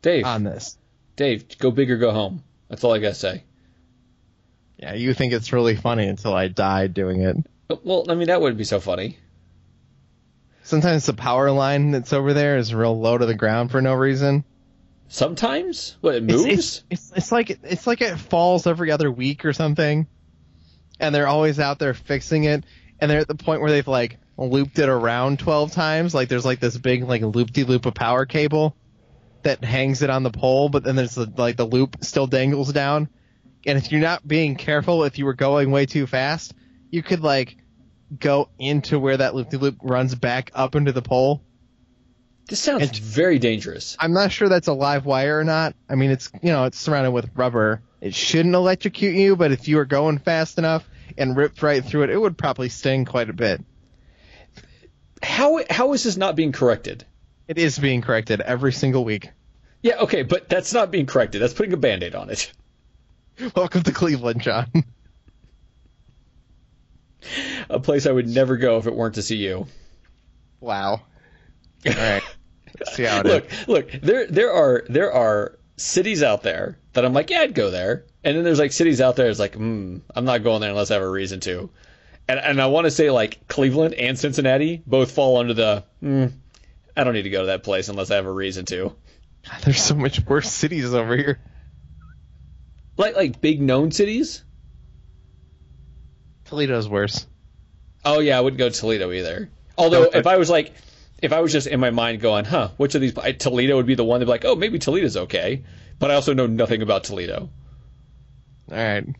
[0.01, 0.77] Dave, on this.
[1.19, 2.43] Dave, go big or go home.
[2.69, 3.43] That's all I gotta say.
[4.77, 7.35] Yeah, you think it's really funny until I died doing it.
[7.83, 9.17] Well, I mean that wouldn't be so funny.
[10.63, 13.93] Sometimes the power line that's over there is real low to the ground for no
[13.95, 14.45] reason.
[15.09, 16.47] Sometimes, what it It's- moves.
[16.47, 20.07] It's, it's it's like it's like it falls every other week or something,
[21.01, 22.63] and they're always out there fixing it,
[23.01, 26.15] and they're at the point where they've like looped it around twelve times.
[26.15, 28.73] Like there's like this big like loop de loop of power cable
[29.43, 32.71] that hangs it on the pole, but then there's the, like the loop still dangles
[32.73, 33.09] down,
[33.65, 36.53] and if you're not being careful, if you were going way too fast,
[36.91, 37.57] you could like
[38.17, 41.43] go into where that loop loop runs back up into the pole.
[42.47, 43.95] this sounds it's- very dangerous.
[43.99, 45.75] I'm not sure that's a live wire or not.
[45.87, 47.81] I mean, it's you know it's surrounded with rubber.
[48.01, 50.87] It shouldn't electrocute you, but if you were going fast enough
[51.17, 53.63] and ripped right through it, it would probably sting quite a bit.
[55.21, 57.05] How how is this not being corrected?
[57.49, 59.31] It is being corrected every single week.
[59.81, 61.41] Yeah, okay, but that's not being corrected.
[61.41, 62.51] That's putting a band-aid on it.
[63.55, 64.67] Welcome to Cleveland, John.
[67.71, 69.65] A place I would never go if it weren't to see you.
[70.59, 71.01] wow.
[71.87, 72.21] All right.
[72.79, 73.67] Let's see how it look, is.
[73.67, 77.71] look, there there are there are cities out there that I'm like, yeah, I'd go
[77.71, 78.05] there.
[78.23, 80.91] And then there's like cities out there that's like, hmm, I'm not going there unless
[80.91, 81.71] I have a reason to.
[82.27, 86.27] And and I want to say like Cleveland and Cincinnati both fall under the hmm,
[86.95, 88.95] I don't need to go to that place unless I have a reason to.
[89.63, 91.39] There's so much worse cities over here.
[92.97, 94.43] Like like big known cities?
[96.45, 97.25] Toledo's worse.
[98.03, 99.49] Oh yeah, I wouldn't go to Toledo either.
[99.77, 100.73] Although No, but- if I was like
[101.21, 103.85] if I was just in my mind going, huh, which of these I- Toledo would
[103.85, 105.63] be the one to be like, oh, maybe Toledo's okay.
[105.99, 107.49] But I also know nothing about Toledo.
[108.71, 109.03] All right.
[109.05, 109.15] I'm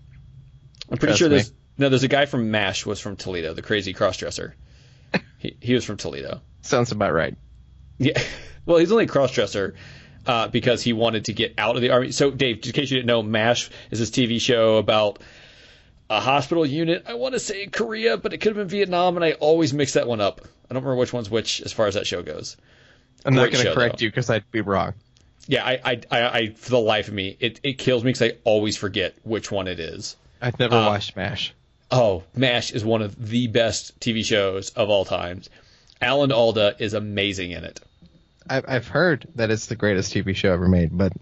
[0.97, 1.35] pretty Trust sure me.
[1.35, 1.89] there's no.
[1.89, 4.53] There's a guy from Mash was from Toledo, the crazy crossdresser.
[5.39, 6.41] He, he was from Toledo.
[6.63, 7.37] Sounds about right.
[7.99, 8.21] Yeah.
[8.65, 9.73] Well, he's only a crossdresser
[10.27, 12.11] uh, because he wanted to get out of the army.
[12.11, 15.17] So, Dave, in case you didn't know, MASH is this TV show about
[16.07, 17.05] a hospital unit.
[17.07, 19.93] I want to say Korea, but it could have been Vietnam, and I always mix
[19.93, 20.41] that one up.
[20.69, 22.57] I don't remember which one's which as far as that show goes.
[23.25, 24.03] I'm not going to correct though.
[24.03, 24.93] you because I'd be wrong.
[25.47, 28.21] Yeah, I, I, I, I for the life of me, it, it kills me because
[28.33, 30.15] I always forget which one it is.
[30.41, 31.53] I've never Uh, watched MASH.
[31.89, 35.49] Oh, MASH is one of the best TV shows of all times.
[35.99, 37.79] Alan Alda is amazing in it.
[38.47, 41.13] I've, I've heard that it's the greatest TV show ever made, but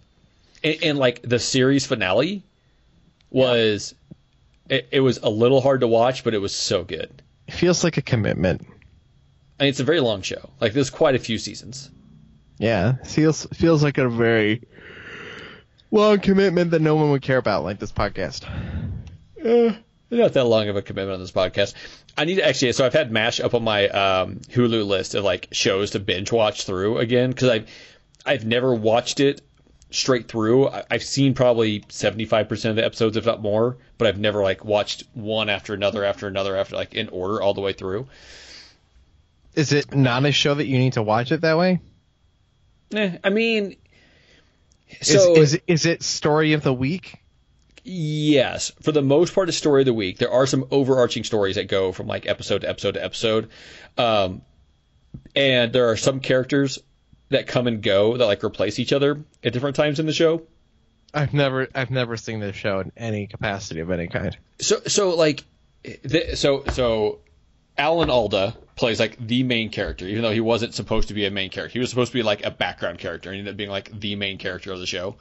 [0.64, 2.44] and, and like the series finale
[3.30, 3.94] was
[4.70, 7.84] it, it was a little hard to watch but it was so good it feels
[7.84, 8.66] like a commitment.
[9.60, 11.90] I mean, it's a very long show like there's quite a few seasons
[12.58, 14.62] Yeah, feels feels like a very
[15.92, 18.46] long commitment that no one would care about, like this podcast.
[19.44, 19.74] Eh.
[20.10, 21.74] Not that long of a commitment on this podcast
[22.18, 25.24] i need to actually so i've had mash up on my um, hulu list of
[25.24, 27.70] like shows to binge watch through again because i've
[28.26, 29.42] i've never watched it
[29.92, 34.20] straight through I- i've seen probably 75% of the episodes if not more but i've
[34.20, 37.74] never like watched one after another after another after like in order all the way
[37.74, 38.08] through
[39.56, 41.80] Is it not a show that you need to watch it that way?
[42.94, 43.76] Eh, I mean,
[45.02, 47.18] Is, so is is it story of the week?
[47.88, 50.18] Yes, for the most part, it's story of the week.
[50.18, 53.50] There are some overarching stories that go from like episode to episode to episode,
[53.98, 54.42] um,
[55.36, 56.80] and there are some characters
[57.30, 60.44] that come and go that like replace each other at different times in the show.
[61.14, 64.38] I've never I've never seen this show in any capacity of any kind.
[64.60, 65.44] So so like,
[65.84, 67.20] the, so so,
[67.78, 71.32] Alan Alda plays like the main character, even though he wasn't supposed to be a
[71.32, 71.74] main character.
[71.74, 74.16] He was supposed to be like a background character, and ended up being like the
[74.16, 75.16] main character of the show.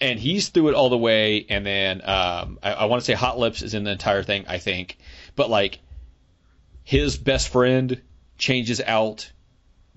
[0.00, 3.12] And he's through it all the way, and then um, I, I want to say
[3.12, 4.96] Hot Lips is in the entire thing, I think,
[5.36, 5.80] but like
[6.84, 8.00] his best friend
[8.38, 9.30] changes out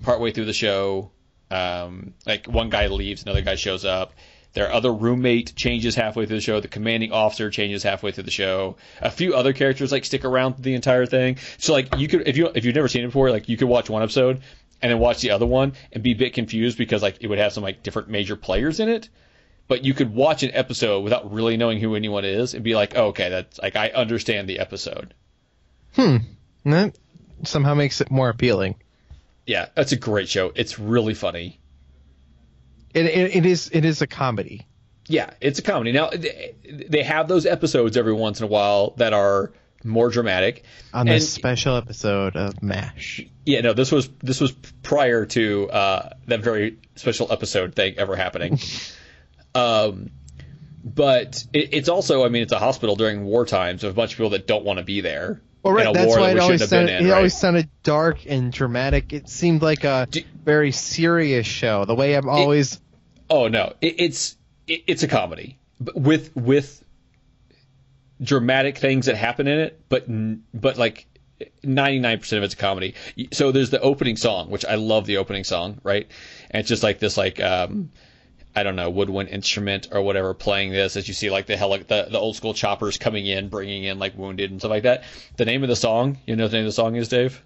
[0.03, 1.11] partway through the show.
[1.49, 4.13] Um, like one guy leaves, another guy shows up.
[4.53, 6.59] Their other roommate changes halfway through the show.
[6.59, 8.77] The commanding officer changes halfway through the show.
[9.01, 11.37] A few other characters like stick around the entire thing.
[11.57, 13.67] So like you could if you if you've never seen it before, like you could
[13.67, 14.41] watch one episode
[14.81, 17.39] and then watch the other one and be a bit confused because like it would
[17.39, 19.09] have some like different major players in it.
[19.73, 22.95] But you could watch an episode without really knowing who anyone is and be like,
[22.95, 25.15] oh, okay, that's like I understand the episode.
[25.95, 26.17] Hmm.
[26.63, 26.95] That
[27.43, 28.75] somehow makes it more appealing.
[29.47, 30.51] Yeah, that's a great show.
[30.53, 31.59] It's really funny.
[32.93, 34.67] It, it, it is it is a comedy.
[35.07, 35.91] Yeah, it's a comedy.
[35.91, 39.53] Now they have those episodes every once in a while that are
[39.83, 40.65] more dramatic.
[40.93, 43.21] On And- this special episode of MASH.
[43.43, 44.51] Yeah, no, this was this was
[44.83, 48.59] prior to uh, that very special episode thing ever happening.
[49.55, 50.09] um,
[50.83, 54.11] but it, it's also, I mean, it's a hospital during war times of a bunch
[54.13, 55.41] of people that don't want to be there.
[55.61, 57.05] Well, right, in a that's war why that it always shouldn't have been sounded, in.
[57.07, 57.17] it right?
[57.17, 59.13] always sounded dark and dramatic.
[59.13, 61.85] It seemed like a Do- very serious show.
[61.85, 62.81] The way I'm always
[63.29, 64.35] Oh no, it, it's
[64.67, 66.83] it, it's a comedy but with with
[68.21, 70.05] dramatic things that happen in it, but
[70.53, 71.07] but like
[71.63, 72.95] 99% of it's a comedy.
[73.31, 76.07] So there's the opening song, which I love the opening song, right?
[76.51, 77.89] And it's just like this like um
[78.55, 81.83] I don't know, woodwind instrument or whatever playing this as you see like the heli-
[81.83, 85.03] the, the old school choppers coming in, bringing in like wounded and stuff like that.
[85.37, 87.41] The name of the song, you know what the name of the song is, Dave?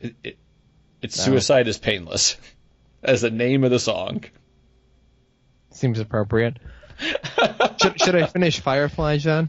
[0.00, 0.38] It, it,
[1.02, 1.24] it's No.
[1.24, 2.36] Suicide is Painless.
[3.02, 4.24] As the name of the song.
[5.70, 6.58] seems appropriate.
[7.80, 9.48] should, should I finish Firefly, John?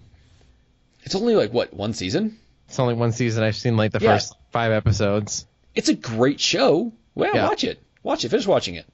[1.04, 2.38] It's only like what one season.
[2.68, 3.44] It's only one season.
[3.44, 4.14] I've seen like the Yeah.
[4.14, 5.46] first five episodes.
[5.76, 6.94] It's a great show.
[7.16, 7.48] Well, Yeah.
[7.50, 7.82] watch it.
[8.04, 8.30] Watch it.
[8.30, 8.86] Finish watching it.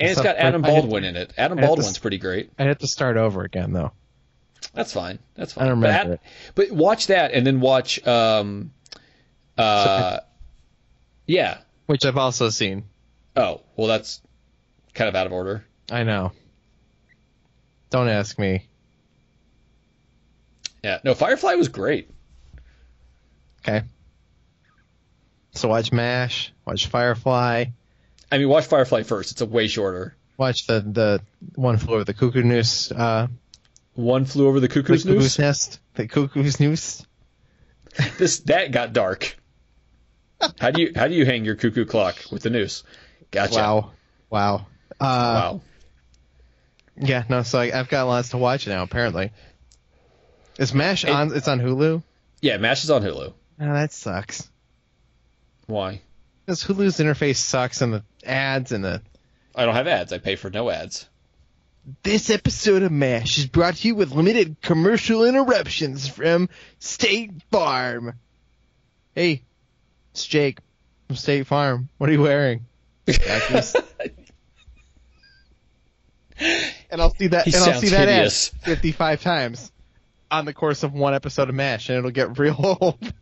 [0.00, 1.32] And it's got Adam Baldwin in it.
[1.36, 2.50] Adam had to Baldwin's pretty great.
[2.58, 3.92] I have to start over again though.
[4.72, 5.18] That's fine.
[5.34, 5.64] That's fine.
[5.64, 6.20] I don't But remember Ad-
[6.54, 8.04] But, watch that and then watch.
[8.06, 8.72] Um,
[9.56, 10.20] uh,
[11.26, 11.58] yeah.
[11.86, 12.84] Which I've also seen.
[13.36, 14.20] Oh well, that's
[14.94, 15.64] kind of out of order.
[15.90, 16.32] I know.
[17.90, 18.68] Don't ask me.
[20.82, 20.98] Yeah.
[21.04, 22.10] No, Firefly was great.
[23.66, 23.82] Okay.
[25.52, 27.66] So watch MASH, watch Firefly,
[28.30, 29.32] I mean, watch Firefly first.
[29.32, 30.16] It's a way shorter.
[30.36, 31.20] watch the the
[31.54, 33.28] one flew over the cuckoo noose, uh,
[33.94, 37.04] One flew over the cuckoo's, the cuckoo's nest, the cuckoo's noose.
[38.18, 39.36] This that got dark.
[40.60, 42.84] How do you how do you hang your cuckoo clock with the noose?
[43.30, 43.54] Gotcha.
[43.56, 43.90] Wow,
[44.30, 44.54] wow.
[45.00, 45.60] Uh, Wow.
[47.00, 47.42] Yeah, no.
[47.42, 48.82] So I, I've got lots to watch now.
[48.82, 49.32] Apparently,
[50.58, 51.34] is MASH It- on?
[51.34, 52.02] It's on Hulu.
[52.40, 53.32] Yeah, Mash is on Hulu.
[53.32, 54.48] Oh, that sucks.
[55.66, 56.02] Why?
[56.48, 59.02] Because Hulu's interface sucks, and the ads and the.
[59.54, 60.14] I don't have ads.
[60.14, 61.06] I pay for no ads.
[62.02, 68.14] This episode of MASH is brought to you with limited commercial interruptions from State Farm.
[69.14, 69.42] "Hey,
[70.12, 70.60] it's Jake
[71.06, 71.90] from State Farm.
[71.98, 72.64] What are you wearing?"
[76.90, 77.44] And I'll see that.
[77.44, 78.48] He and I'll see that ad hideous.
[78.62, 79.70] 55 times
[80.30, 83.12] on the course of one episode of Mash, and it'll get real old.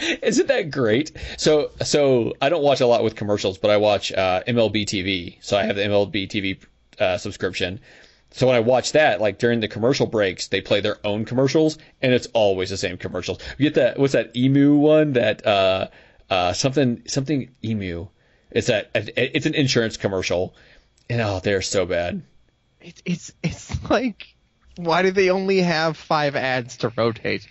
[0.22, 1.12] Isn't that great?
[1.36, 5.36] So, so I don't watch a lot with commercials, but I watch uh, MLB TV.
[5.40, 6.64] So I have the MLB TV
[6.98, 7.80] uh, subscription.
[8.32, 11.78] So when I watch that, like during the commercial breaks, they play their own commercials,
[12.00, 13.38] and it's always the same commercials.
[13.58, 13.98] You get that?
[13.98, 15.14] What's that emu one?
[15.14, 15.88] That uh,
[16.30, 18.06] uh, something something emu.
[18.50, 20.54] It's that it's an insurance commercial,
[21.08, 22.22] and oh, they're so bad.
[22.80, 24.34] It's it's it's like,
[24.76, 27.48] why do they only have five ads to rotate?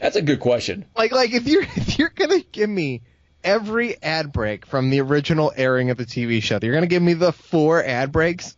[0.00, 0.84] That's a good question.
[0.96, 3.02] Like like if you're if you're gonna give me
[3.42, 7.14] every ad break from the original airing of the TV show, you're gonna give me
[7.14, 8.56] the four ad breaks.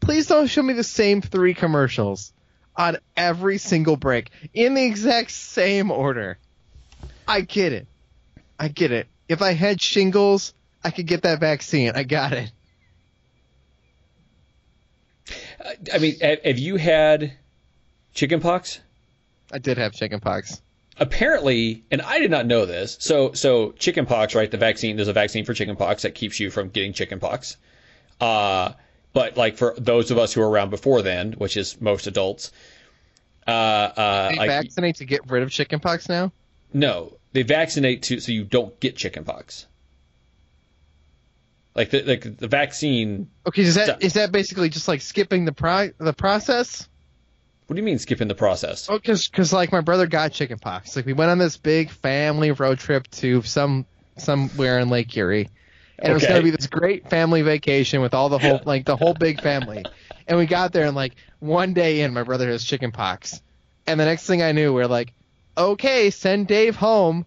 [0.00, 2.32] Please don't show me the same three commercials
[2.76, 6.38] on every single break in the exact same order.
[7.26, 7.86] I get it.
[8.58, 9.08] I get it.
[9.28, 11.92] If I had shingles, I could get that vaccine.
[11.94, 12.50] I got it.
[15.92, 17.32] I mean, have have you had
[18.14, 18.80] chickenpox?
[19.52, 20.62] I did have chickenpox.
[20.98, 22.96] Apparently, and I did not know this.
[23.00, 24.50] So, so chickenpox, right?
[24.50, 24.96] The vaccine.
[24.96, 27.56] There's a vaccine for chickenpox that keeps you from getting chickenpox.
[28.20, 28.72] Uh,
[29.12, 32.52] but like for those of us who were around before then, which is most adults,
[33.46, 36.32] uh, uh, They like vaccinate to get rid of chickenpox now?
[36.72, 39.66] no, they vaccinate to so you don't get chickenpox.
[41.74, 43.30] Like the like the vaccine.
[43.46, 46.88] Okay, is So- that is that basically just like skipping the pro- the process?
[47.68, 48.88] What do you mean skipping the process?
[48.88, 50.96] Oh, because cause like my brother got chickenpox.
[50.96, 53.84] Like we went on this big family road trip to some
[54.16, 55.50] somewhere in Lake Erie,
[55.98, 58.96] and it was gonna be this great family vacation with all the whole like the
[58.96, 59.84] whole big family.
[60.26, 63.42] And we got there and like one day in, my brother has chickenpox,
[63.86, 65.12] and the next thing I knew, we're like,
[65.58, 67.26] okay, send Dave home,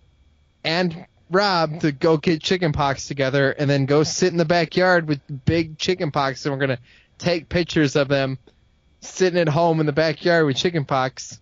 [0.64, 5.20] and Rob to go get chickenpox together, and then go sit in the backyard with
[5.46, 6.80] big chickenpox, and we're gonna
[7.20, 8.40] take pictures of them
[9.02, 11.40] sitting at home in the backyard with chickenpox.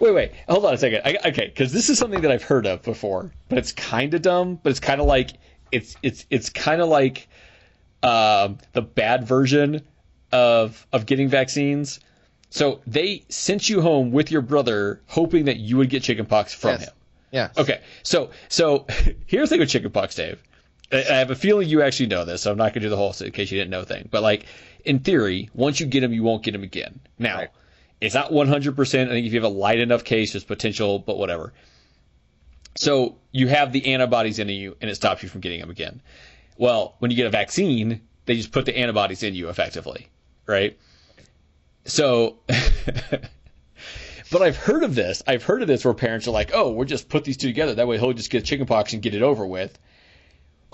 [0.00, 1.02] Wait, wait, hold on a second.
[1.04, 4.22] I, okay, because this is something that I've heard of before, but it's kind of
[4.22, 4.58] dumb.
[4.62, 5.32] But it's kind of like
[5.70, 7.28] it's it's it's kind of like
[8.02, 9.82] um, the bad version
[10.32, 12.00] of of getting vaccines.
[12.50, 16.70] So they sent you home with your brother, hoping that you would get chickenpox from
[16.70, 16.84] Yes.
[16.84, 16.92] him.
[17.32, 17.48] Yeah.
[17.58, 18.86] Okay, so so
[19.26, 20.42] here's the thing with chickenpox, Dave.
[20.92, 23.12] I have a feeling you actually know this, so I'm not gonna do the whole
[23.12, 24.08] thing in case you didn't know thing.
[24.10, 24.46] But like
[24.84, 27.00] in theory, once you get them, you won't get them again.
[27.18, 27.48] Now, Right.
[28.00, 28.76] it's not 100.
[28.76, 31.52] percent I think if you have a light enough case, there's potential, but whatever.
[32.76, 36.00] So you have the antibodies in you, and it stops you from getting them again.
[36.58, 40.08] Well, when you get a vaccine, they just put the antibodies in you effectively,
[40.46, 40.78] right?
[41.84, 42.36] So.
[44.32, 45.22] But I've heard of this.
[45.28, 47.74] I've heard of this where parents are like, "Oh, we'll just put these two together.
[47.76, 49.78] That way, he'll just get chickenpox and get it over with."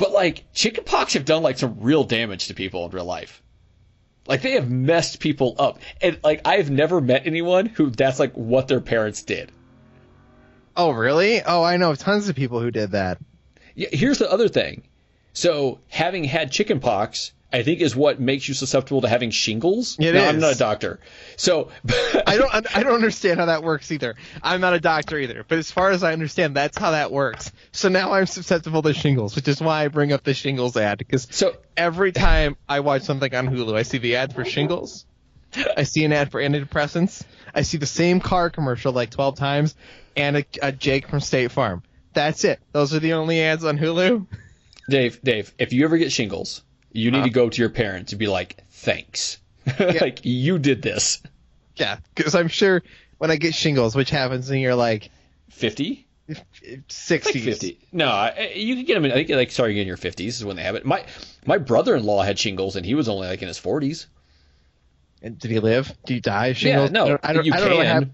[0.02, 3.40] But like, chickenpox have done like some real damage to people in real life.
[4.26, 8.32] Like they have messed people up, and like I've never met anyone who that's like
[8.32, 9.52] what their parents did.
[10.76, 11.40] Oh, really?
[11.40, 13.18] Oh, I know tons of people who did that.
[13.76, 14.82] Yeah, here's the other thing.
[15.34, 19.96] So having had chickenpox, I think is what makes you susceptible to having shingles.
[19.98, 21.00] It now, I'm not a doctor,
[21.36, 21.68] so
[22.26, 22.76] I don't.
[22.76, 24.14] I don't understand how that works either.
[24.42, 27.52] I'm not a doctor either, but as far as I understand, that's how that works.
[27.72, 30.98] So now I'm susceptible to shingles, which is why I bring up the shingles ad
[30.98, 35.04] because So every time I watch something on Hulu, I see the ad for shingles.
[35.76, 37.24] I see an ad for antidepressants.
[37.54, 39.74] I see the same car commercial like 12 times,
[40.16, 41.82] and a, a Jake from State Farm.
[42.14, 42.60] That's it.
[42.72, 44.26] Those are the only ads on Hulu.
[44.88, 47.24] Dave, Dave, if you ever get shingles, you need Huh?
[47.24, 49.38] to uh, go to your parents and be like, "Thanks,
[49.78, 51.22] like you did this."
[51.76, 52.82] Yeah, because I'm sure
[53.18, 55.10] when I get shingles, which happens in your like
[55.50, 57.78] Fifty, 60s, like fifty.
[57.92, 59.04] No, I, you can get them.
[59.04, 60.84] In, I think like starting in your fifties is when they have it.
[60.86, 61.04] My
[61.44, 64.06] my brother-in-law had shingles and he was only like in his forties.
[65.20, 65.92] And did he live?
[66.06, 66.90] Did he die of shingles?
[66.90, 68.12] Yeah, no, I don't, I don't, you I don't can.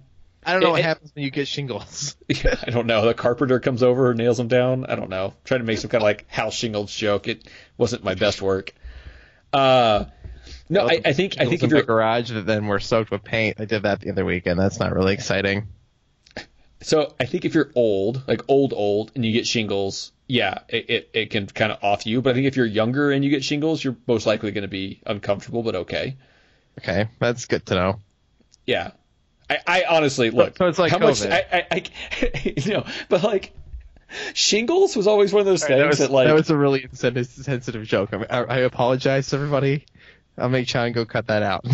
[0.49, 2.17] Hap- I don't know It- what happens when you get shingles.
[2.31, 3.05] I don't know.
[3.07, 4.87] The carpenter comes over, and nails them down.
[4.87, 5.35] I don't know.
[5.45, 7.29] Trying to make some kind of like house shingles joke.
[7.29, 8.73] It wasn't my best work.
[9.53, 10.05] Uh,
[10.69, 13.11] no, I, I think I think in if my you're garage that then were soaked
[13.11, 13.61] with paint.
[13.61, 14.59] I did that the other weekend.
[14.61, 15.69] That's not really exciting.
[16.81, 20.89] So I think if you're old, like old old, and you get shingles, yeah, it,
[20.91, 22.23] it, it can kind of off you.
[22.23, 24.69] But I think if you're younger and you get shingles, you're most likely going to
[24.69, 26.17] be uncomfortable, but okay.
[26.79, 28.01] Okay, that's good to know.
[28.65, 28.93] Yeah.
[29.51, 30.57] I, I honestly look.
[30.57, 31.33] so it's like how much COVID.
[31.33, 33.53] I, I, I you know, but like
[34.35, 36.85] shingles was always one of those things that, was, that like that was a really
[36.85, 38.11] insensitive, sensitive joke.
[38.13, 39.87] I, I, I apologize to everybody.
[40.37, 41.65] I'll make Sean go cut that out.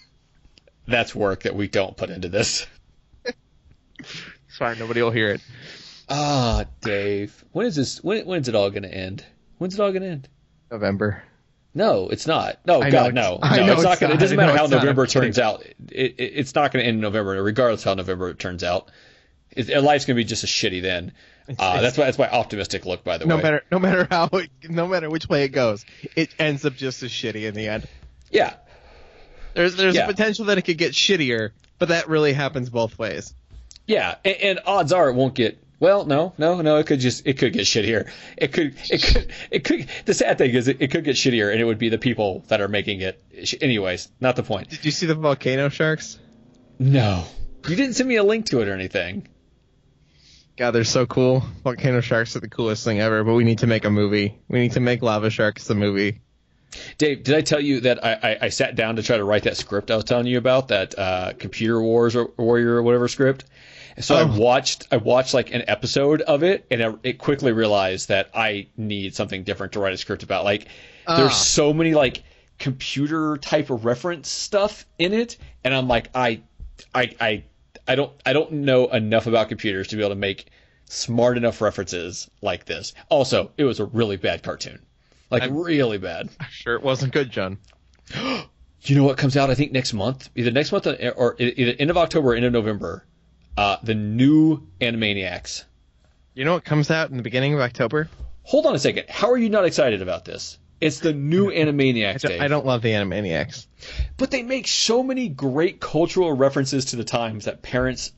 [0.86, 2.66] that's work that we don't put into this.
[3.24, 4.78] it's fine.
[4.78, 5.40] Nobody will hear it.
[6.08, 7.44] Ah, Dave.
[7.52, 8.02] When is this?
[8.02, 9.24] When when's it all gonna end?
[9.58, 10.28] When's it all gonna end?
[10.70, 11.22] November.
[11.78, 12.58] No, it's not.
[12.66, 13.66] No, I God, know no, it's- no.
[13.66, 14.14] know It's not it's gonna.
[14.14, 14.80] It doesn't matter how it's not.
[14.82, 15.64] November turns out.
[15.64, 18.90] It, it, it's not gonna end in November, regardless how November it turns out.
[19.52, 21.12] It, life's gonna be just as shitty then.
[21.48, 22.04] Uh, it's- that's why.
[22.06, 23.42] That's my optimistic look, by the No way.
[23.42, 27.02] matter no matter how it, no matter which way it goes, it ends up just
[27.04, 27.86] as shitty in the end.
[28.30, 28.54] Yeah,
[29.54, 30.04] There's there's Yeah.
[30.04, 33.32] a potential that it could get shittier, but that really happens both ways.
[33.86, 35.62] Yeah, and, and odds are it won't get.
[35.80, 36.76] Well, no, no, no.
[36.78, 38.10] It could just it could get shittier.
[38.36, 39.86] It could it could it could.
[40.06, 42.44] The sad thing is it, it could get shittier, and it would be the people
[42.48, 43.22] that are making it.
[43.44, 44.70] sh- Anyways, not the point.
[44.70, 46.18] Did you see the volcano sharks?
[46.80, 47.24] No,
[47.68, 49.28] you didn't send me a link to it or anything.
[50.56, 51.44] God, they're so cool.
[51.62, 54.36] Volcano sharks are the coolest thing ever, but we need to make a movie.
[54.48, 56.20] We need to make lava sharks the movie.
[56.98, 59.44] Dave, did I tell you that I, I, I sat down to try to write
[59.44, 63.06] that script I was telling you about that uh, computer wars or warrior or whatever
[63.06, 63.44] script?
[64.00, 64.38] So I Oh.
[64.38, 68.68] watched I watched like an episode of it, and I, it quickly realized that I
[68.76, 70.44] need something different to write a script about.
[70.44, 70.66] Like
[71.06, 71.16] Ah.
[71.16, 72.22] there's so many like
[72.58, 76.40] computer type of reference stuff in it, and I'm like I
[76.94, 77.44] I I
[77.86, 80.46] I don't I don't know enough about computers to be able to make
[80.86, 82.94] smart enough references like this.
[83.08, 84.80] Also, it was a really bad cartoon.
[85.30, 86.30] Like really bad.
[86.50, 87.58] Sure, it wasn't good, John.
[88.14, 88.42] Do
[88.82, 89.50] you know what comes out?
[89.50, 92.44] I think next month, either next month or, or either end of October or end
[92.46, 93.04] of November.
[93.58, 95.64] Uh, the new Animaniacs.
[96.32, 98.08] You know what comes out in the beginning of October?
[98.44, 99.06] Hold on a second.
[99.08, 100.60] How are you not excited about this?
[100.80, 102.24] It's the new Animaniacs.
[102.24, 102.40] I don't.
[102.40, 103.66] I don't love the Animaniacs.
[104.16, 108.12] But they make so many great cultural references to the times that parents.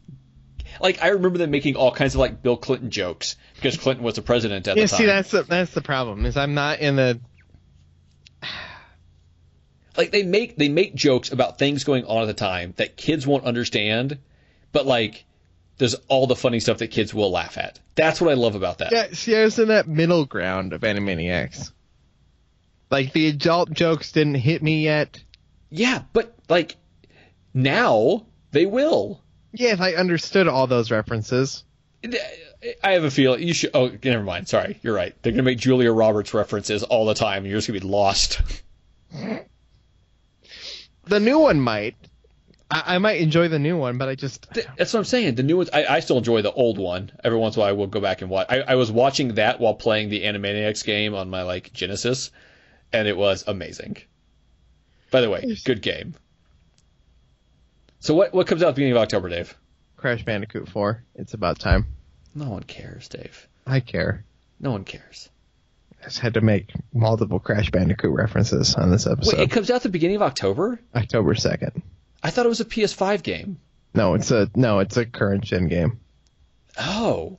[0.78, 4.16] Like I remember them making all kinds of like Bill Clinton jokes because Clinton was
[4.16, 4.99] the president at Yeah, the time.
[4.99, 6.26] see, that's the that's the problem.
[6.26, 7.18] Is I'm not in the
[9.97, 13.26] like they make they make jokes about things going on at the time that kids
[13.26, 14.18] won't understand,
[14.72, 15.24] but like
[15.81, 17.81] there's all the funny stuff that kids will laugh at.
[17.95, 18.93] That's what I love about that.
[18.93, 19.07] yeah.
[19.12, 21.72] See, I was in that middle ground of Animaniacs.
[22.91, 25.22] Like the adult jokes didn't hit me yet.
[25.70, 26.76] Yeah, but like
[27.55, 29.22] now they will.
[29.53, 31.64] Yeah, if I understood all those references.
[32.85, 33.70] I have a feeling you should.
[33.72, 34.49] Oh, never mind.
[34.49, 35.14] Sorry, you're right.
[35.22, 38.43] They're gonna make Julia Roberts references all the time, and you're just gonna be lost.
[41.05, 41.97] The new one might.
[42.71, 45.35] I, I might enjoy the new one, but I just Th- That's what I'm saying.
[45.35, 47.11] The new ones, I, I still enjoy the old one.
[47.25, 48.47] Every once in a while, I will go back and watch.
[48.49, 52.31] I, I was watching that while playing the Animaniacs game on my like Genesis,
[52.93, 53.97] and it was amazing.
[55.11, 56.14] By the way, good game.
[57.99, 59.57] So what what comes out at the beginning of October, Dave?
[59.97, 61.05] Crash Bandicoot 4.
[61.16, 61.87] It's about time.
[62.35, 63.47] No one cares, Dave.
[63.66, 64.25] I care.
[64.59, 65.29] No one cares.
[66.01, 69.37] I just had to make multiple Crash Bandicoot references on this episode.
[69.37, 70.81] Wait, it comes out at the beginning of October?
[70.95, 71.83] October 2nd.
[72.23, 73.59] I thought it was a PS5 game.
[73.95, 76.01] No, it's a no, it's a current gen game.
[76.79, 77.39] Oh.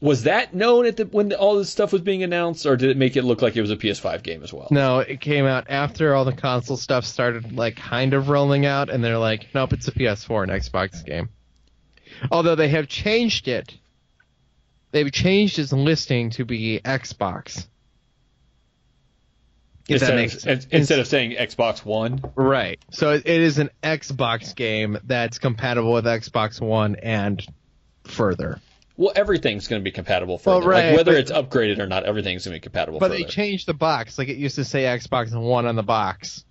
[0.00, 2.96] Was that known at the when all this stuff was being announced, or did it
[2.96, 4.68] make it look like it was a PS5 game as well?
[4.70, 8.90] No, it came out after all the console stuff started like kind of rolling out,
[8.90, 11.30] and they're like, nope, it's a PS4 and Xbox game.
[12.30, 13.76] Although they have changed it.
[14.90, 17.66] They've changed its listing to be Xbox.
[19.88, 20.66] If that Instead, makes of, sense.
[20.70, 22.20] instead of saying Xbox One.
[22.34, 22.78] Right.
[22.90, 27.44] So it is an Xbox game that's compatible with Xbox One and
[28.04, 28.60] further.
[28.98, 30.68] Well, everything's going to be compatible Well, further.
[30.70, 33.22] right, like whether but- it's upgraded or not, everything's going to be compatible But further.
[33.22, 34.18] they changed the box.
[34.18, 36.44] Like it used to say Xbox One on the box,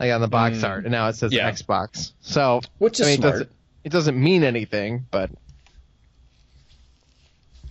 [0.00, 1.36] like on the box art, and now it says Mm.
[1.36, 1.50] Yeah.
[1.50, 2.12] Xbox.
[2.20, 3.28] So Which is I mean, smart.
[3.34, 3.50] It doesn't,
[3.84, 5.30] it doesn't mean anything, but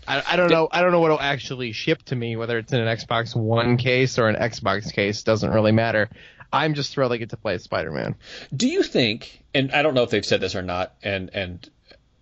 [0.07, 0.69] I, I don't know.
[0.71, 3.77] I don't know what will actually ship to me, whether it's in an Xbox One
[3.77, 5.23] case or an Xbox case.
[5.23, 6.09] Doesn't really matter.
[6.51, 8.15] I'm just thrilled I get to play Spider-Man.
[8.55, 11.69] Do you think, and I don't know if they've said this or not, and and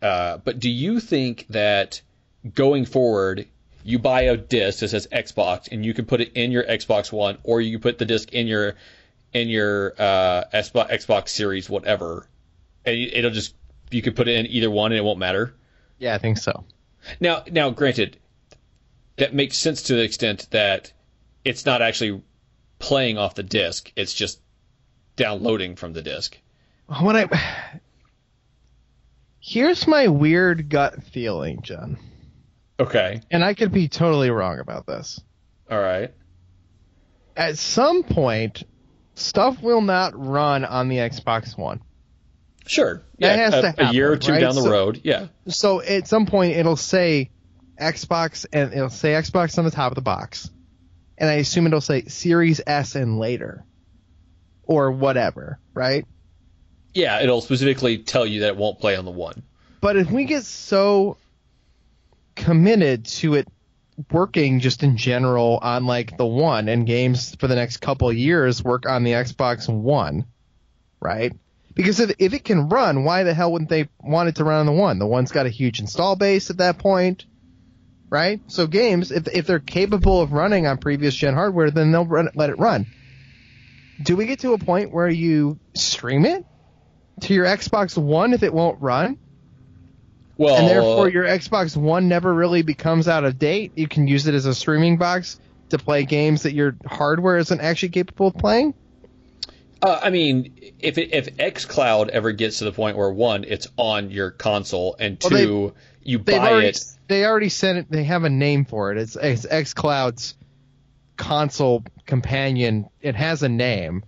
[0.02, 2.02] uh, but do you think that
[2.54, 3.48] going forward,
[3.84, 7.12] you buy a disc that says Xbox, and you can put it in your Xbox
[7.12, 8.76] One, or you put the disc in your
[9.34, 12.28] in your uh, Xbox, Xbox Series, whatever,
[12.84, 13.54] and it'll just
[13.92, 15.54] you can put it in either one, and it won't matter.
[16.00, 16.66] Yeah, I think so.
[17.20, 18.18] Now, now, granted,
[19.18, 20.92] that makes sense to the extent that
[21.44, 22.22] it's not actually
[22.80, 24.42] playing off the disc; it's just
[25.16, 26.38] downloading from the disc.
[27.00, 27.80] When I
[29.40, 31.98] here's my weird gut feeling, John,
[32.80, 35.22] Okay, and I could be totally wrong about this.
[35.70, 36.14] all right.
[37.38, 38.64] At some point,
[39.16, 41.82] stuff will not run on the Xbox One.
[42.68, 43.02] Sure.
[43.20, 44.42] That has a, to a year or two right?
[44.42, 45.02] down the So- road.
[45.04, 45.28] Yeah.
[45.48, 47.30] So at some point, it'll say
[47.80, 50.50] Xbox, and it'll say Xbox on the top of the box,
[51.18, 53.66] and I assume it'll say Series S and later,
[54.64, 56.06] or whatever, right?
[56.94, 59.44] Yeah, it'll specifically tell you that it won't play on the one.
[59.82, 61.18] But if we get so
[62.36, 63.48] committed to it
[64.12, 68.16] working just in general on like the one and games for the next couple of
[68.18, 70.26] years work on the Xbox One,
[71.00, 71.34] right?
[71.76, 74.62] Because if, if it can run, why the hell wouldn't they want it to run
[74.62, 74.98] on the one?
[74.98, 77.26] The one's got a huge install base at that point,
[78.10, 78.40] right?
[78.48, 82.30] So games, if if they're capable of running on previous gen hardware, then they'll run,
[82.34, 82.88] let it run.
[84.02, 86.46] Do we get to a point where you stream it
[87.22, 89.18] to your Xbox One if it won't run?
[90.38, 93.74] Well, and therefore your Xbox One never really becomes out of date.
[93.76, 97.60] You can use it as a streaming box to play games that your hardware isn't
[97.60, 98.74] actually capable of playing.
[99.82, 103.68] Uh, I mean, if it, if XCloud ever gets to the point where one, it's
[103.78, 106.86] on your console, and two, Well, you They've buy already, it.
[107.08, 107.92] They already sent it.
[107.92, 108.98] They have a name for it.
[108.98, 110.36] It's, it's XCloud's
[111.18, 112.90] console companion.
[113.02, 114.04] It has a name.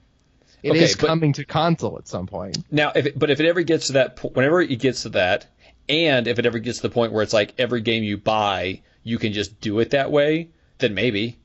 [0.63, 2.57] It is Okay, but- coming to console at some point.
[2.71, 5.45] Now, if it, but if it ever gets to that, whenever it gets to that,
[5.89, 8.81] and if it ever gets to the point where it's like every game you buy,
[9.03, 10.49] you can just do it that way,
[10.79, 11.37] then maybe.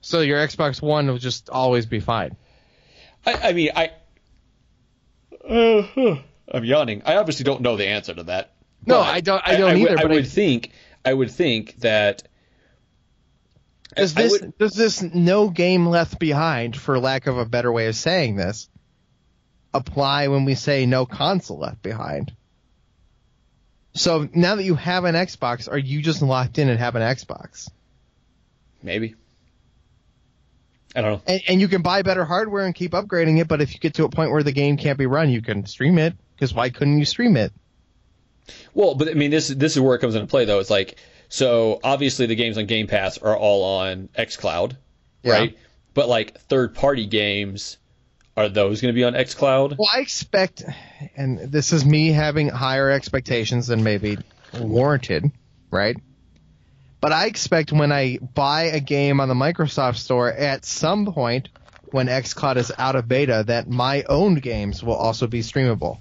[0.00, 2.36] So your Xbox One will just always be fine.
[3.24, 3.90] I, I mean, I.
[5.48, 6.16] Uh, huh.
[6.52, 7.02] I'm yawning.
[7.04, 8.52] I obviously don't know the answer to that.
[8.86, 10.70] No, I don't- I don't either, I but I- would think.
[11.04, 12.24] I would think that.
[13.96, 17.86] Does this would- does this no game left behind, for lack of a better way
[17.88, 18.68] of saying this,
[19.74, 22.32] apply when we say no console left behind?
[23.94, 27.02] So now that you have an Xbox, are you just locked in and have an
[27.02, 27.68] Xbox?
[28.84, 29.14] maybe.
[30.94, 31.22] I don't know.
[31.26, 33.94] And, and you can buy better hardware and keep upgrading it, but if you get
[33.94, 36.14] to a point where the game can't be run, you can stream it.
[36.34, 37.52] Because why couldn't you stream it?
[38.74, 40.58] Well, but I mean, this this is where it comes into play, though.
[40.58, 40.96] It's like
[41.28, 44.76] so obviously the games on Game Pass are all on XCloud,
[45.22, 45.32] Yeah.
[45.32, 45.58] right?
[45.94, 47.78] But like third party games,
[48.36, 49.76] are those going to be on XCloud?
[49.78, 50.64] Well, I expect,
[51.16, 54.18] and this is me having higher expectations than maybe
[54.58, 55.30] warranted,
[55.70, 55.96] right?
[57.02, 61.48] But I expect when I buy a game on the Microsoft Store at some point
[61.86, 66.00] when xCloud is out of beta that my own games will also be streamable.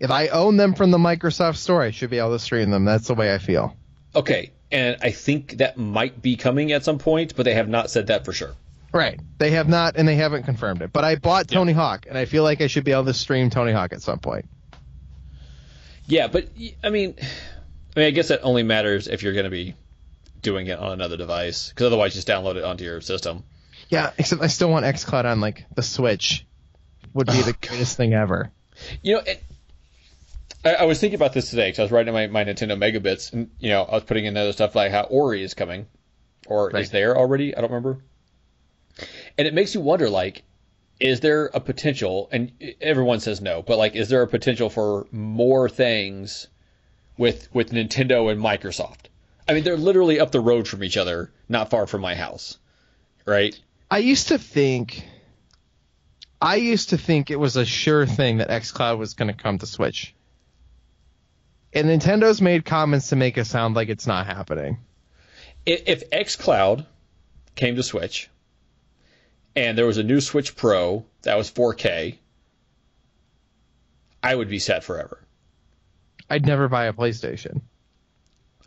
[0.00, 2.84] If I own them from the Microsoft Store, I should be able to stream them.
[2.84, 3.76] That's the way I feel.
[4.12, 7.90] Okay, and I think that might be coming at some point, but they have not
[7.90, 8.56] said that for sure.
[8.92, 9.20] Right.
[9.38, 10.92] They have not, and they haven't confirmed it.
[10.92, 13.50] But I bought Tony Hawk, and I feel like I should be able to stream
[13.50, 14.46] Tony Hawk at some point.
[16.06, 16.48] Yeah, but
[16.82, 17.14] I mean,
[17.96, 19.74] I mean, I guess that only matters if you're going to be
[20.42, 23.44] doing it on another device, because otherwise, just download it onto your system.
[23.88, 26.46] Yeah, except I still want xCloud on like the Switch.
[27.14, 28.52] Would be the greatest thing ever.
[29.02, 29.42] You know, it,
[30.64, 33.32] I, I was thinking about this today because I was writing my, my Nintendo Megabits,
[33.32, 35.86] and you know, I was putting in other stuff like how Ori is coming,
[36.46, 36.82] or Right.
[36.82, 37.56] is there already?
[37.56, 38.04] I don't remember.
[39.36, 40.42] And it makes you wonder, like,
[41.00, 42.28] is there a potential?
[42.30, 46.46] And everyone says no, but like, is there a potential for more things
[47.20, 49.06] with with Nintendo and Microsoft?
[49.46, 52.56] I mean, they're literally up the road from each other, not far from my house,
[53.26, 53.56] right?
[53.90, 55.04] I used to think
[56.40, 59.58] I used to think it was a sure thing that xCloud was going to come
[59.58, 60.14] to Switch.
[61.74, 64.78] And Nintendo's made comments to make it sound like it's not happening.
[65.66, 66.86] if, if xCloud
[67.54, 68.30] came to Switch
[69.54, 72.16] and there was a new Switch Pro that was 4K,
[74.22, 75.20] I would be set forever.
[76.30, 77.62] I'd never buy a PlayStation.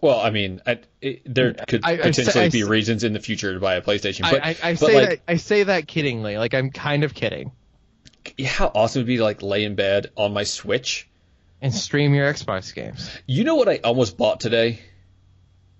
[0.01, 3.53] Well, I mean, I, it, there could I- potentially I be reasons in the future
[3.53, 5.87] to buy a PlayStation, but I, I, I but say like, that I say that
[5.87, 7.53] kiddingly, like I'm kind of kidding.
[8.45, 11.09] how awesome it would be to like lay in bed on my Switch.
[11.61, 13.09] And stream your Xbox games.
[13.25, 14.81] You know what I almost bought today?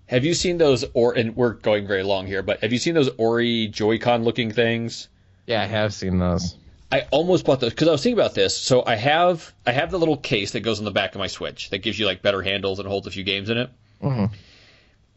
[0.06, 2.94] Have you seen those or and we're going very long here, but have you seen
[2.94, 5.10] those Hori Joy-Con looking things?
[5.46, 6.56] Yeah, I have seen those.
[6.94, 8.56] I almost bought those because I was thinking about this.
[8.56, 11.28] So I have I have the little case that goes on the back of my
[11.28, 13.70] Switch that gives you like better handles and holds a few games in it,
[14.02, 14.32] Mhm.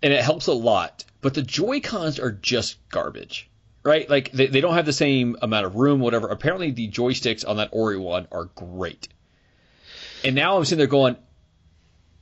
[0.02, 1.04] and it helps a lot.
[1.20, 3.48] But the Joy Cons are just garbage,
[3.82, 4.08] right?
[4.08, 6.28] Like they, they don't have the same amount of room, whatever.
[6.28, 9.08] Apparently the joysticks on that Hori one are great,
[10.24, 11.16] and now I'm sitting there going,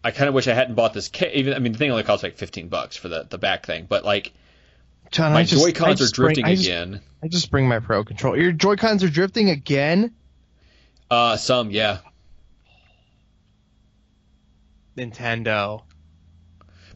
[0.03, 1.31] I kind of wish I hadn't bought this case.
[1.35, 3.87] Even I mean the thing only costs like 15 bucks for the the back thing,
[3.89, 4.33] but like
[5.15, 7.01] John, my I just, Joy Cons are just bring- drifting I just- again.
[7.23, 8.37] I just bring my Pro controller.
[8.37, 10.13] Your Joy Cons are drifting again.
[11.09, 11.99] Uh, some yeah.
[14.97, 15.83] Nintendo.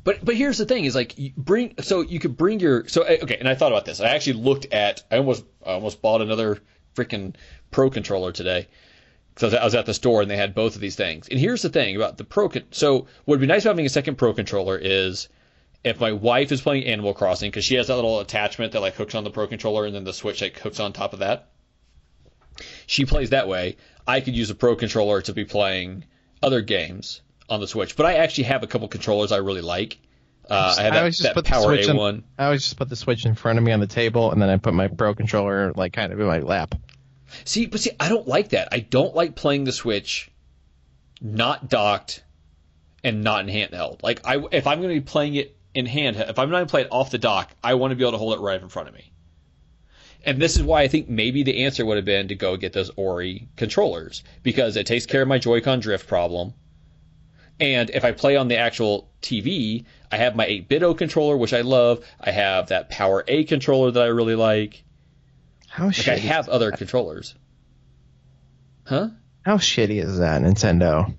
[0.03, 3.03] But but here's the thing: is like you bring so you could bring your so
[3.03, 3.37] eh, okay.
[3.39, 4.01] And I thought about this.
[4.01, 5.05] I actually looked at.
[5.13, 6.59] I almost I almost bought another
[6.97, 7.37] freaking
[7.71, 8.67] Pro controller today
[9.35, 11.29] because I was at the store and they had both of these things.
[11.29, 12.49] And here's the thing about the Pro.
[12.49, 15.29] Con- so what would be nice about having a second Pro controller is
[15.85, 18.95] if my wife is playing Animal Crossing because she has that little attachment that like
[18.95, 21.51] hooks on the Pro controller and then the Switch like hooks on top of that.
[22.87, 23.77] She plays that way.
[24.07, 26.05] I could use a Pro controller to be playing
[26.43, 27.97] other games on the Switch.
[27.97, 29.99] But I actually have a couple controllers I really like.
[30.51, 32.25] Uh, I have that, always just put the Power Switch A in- one.
[32.39, 34.49] I always just put the Switch in front of me on the table, and then
[34.49, 36.75] I put my Pro controller like kind of in my lap.
[37.45, 38.69] See, but see, I don't like that.
[38.73, 40.31] I don't like playing the Switch
[41.21, 42.25] not docked
[43.05, 44.03] and not in handheld.
[44.03, 46.67] Like, I if I'm going to be playing it in hand, if I'm not going
[46.67, 48.61] to play it off the dock, I want to be able to hold it right
[48.61, 49.13] in front of me.
[50.25, 52.73] And this is why I think maybe the answer would have been to go get
[52.73, 56.53] those Hori controllers because it takes care of my Joy-Con drift problem.
[57.61, 61.61] And if I play on the actual TV, I have my 8BitDo controller, which I
[61.61, 62.05] love.
[62.21, 64.83] I have that Power A controller that I really like.
[65.69, 66.13] How Like shitty?
[66.13, 67.35] I have other controllers.
[68.85, 69.11] Huh?
[69.45, 71.15] How shitty is that, Nintendo?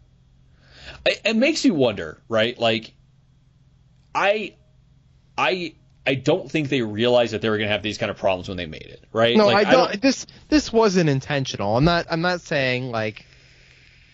[1.06, 2.58] it, it makes you wonder, right?
[2.58, 2.94] Like,
[4.20, 4.56] I,
[5.38, 8.18] I, I don't think they realized that they were going to have these kind of
[8.18, 9.38] problems when they made it, right?
[9.38, 11.78] No, Like, I, don't, This this wasn't intentional.
[11.78, 12.08] I'm not.
[12.10, 13.26] I'm not saying like,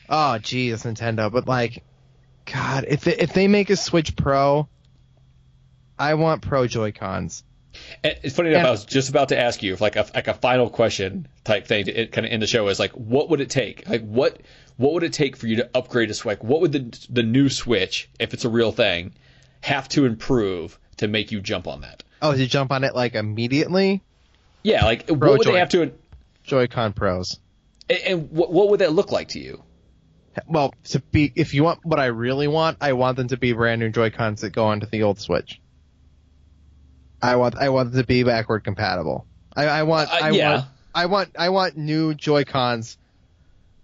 [0.10, 1.32] oh, geez, Nintendo.
[1.32, 1.84] But like,
[2.46, 4.68] God, if they, if they make a Switch Pro,
[5.98, 7.44] I want Pro Joy Cons.
[8.04, 8.60] And It's funny enough.
[8.60, 11.28] And- I was just about to ask you if like a like a final question
[11.44, 13.88] type thing to kind of end the show is like, what would it take?
[13.90, 14.42] Like, what
[14.78, 16.40] what would it take for you to upgrade a Switch?
[16.42, 19.14] What would the the new Switch, if it's a real thing,
[19.66, 22.04] have to improve to make you jump on that?
[22.22, 24.02] Oh, did you jump on it like immediately?
[24.64, 25.54] Yeah, like Pro what would Joy.
[25.54, 25.92] they have to?
[26.44, 27.40] Joy-Con Pros.
[27.90, 29.64] And, and what what would that look like to you?
[30.48, 33.54] Well, to be if you want what I really want, I want them to be
[33.54, 35.60] brand new Joy Cons that go onto the old Switch.
[37.22, 39.26] I want I want them to be backward compatible.
[39.56, 40.52] I, I want Uh, I yeah.
[40.52, 42.98] want I want I want new Joy Cons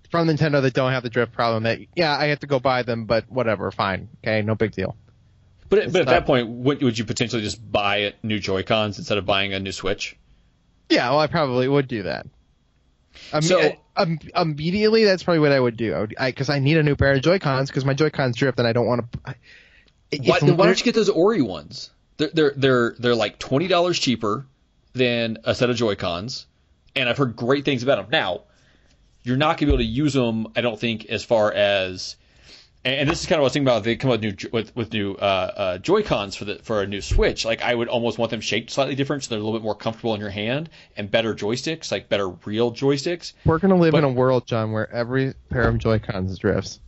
[0.10, 1.64] from Nintendo that don't have the drift problem.
[1.64, 4.96] That yeah, I have to go buy them, but whatever, fine, okay, no big deal.
[5.72, 9.00] But, but at not- that point, would, would you potentially just buy new Joy Cons
[9.00, 10.18] instead of buying a new Switch?
[10.90, 12.28] Yeah, well, I probably would do that.
[13.32, 15.94] Imme- So- um, immediately, that's probably what I would do.
[15.94, 18.36] I would because I, need a new pair of Joy Cons because my Joy Cons
[18.36, 19.36] drift, and I don't want to.
[20.24, 21.90] Why, why don't you get those Hori ones?
[22.18, 24.46] They're they're they're they're like twenty dollars cheaper
[24.94, 26.48] than a set of Joy Cons,
[26.96, 28.08] and I've heard great things about them.
[28.12, 28.42] Now,
[29.24, 30.48] you're not gonna be able to use them.
[30.56, 32.18] I don't think as far as,
[32.84, 33.84] and, this is kind of what I was thinking about.
[33.84, 35.16] They come out with new with with new uh,
[35.56, 37.46] uh, Joy Cons for the for a new Switch.
[37.46, 39.76] Like I would almost want them shaped slightly different, so they're a little bit more
[39.76, 43.34] comfortable in your hand and better joysticks, like better real joysticks.
[43.46, 46.80] We're gonna live But- in a world, John, where every pair of Joy Cons drifts.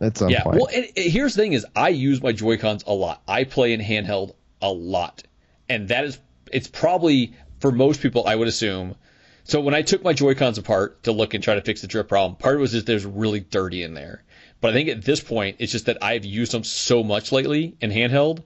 [0.00, 0.44] At some Yeah.
[0.44, 0.56] point.
[0.58, 3.20] Well, and, and here's the thing: is I use my Joy Cons a lot.
[3.26, 5.24] I play in handheld a lot,
[5.68, 6.18] and that is
[6.52, 8.94] it's probably for most people I would assume.
[9.42, 11.86] So when I took my Joy Cons apart to look and try to fix the
[11.88, 14.22] drip problem, part of it was just there's really dirty in there.
[14.60, 17.76] But I think at this point it's just that I've used them so much lately
[17.80, 18.42] in handheld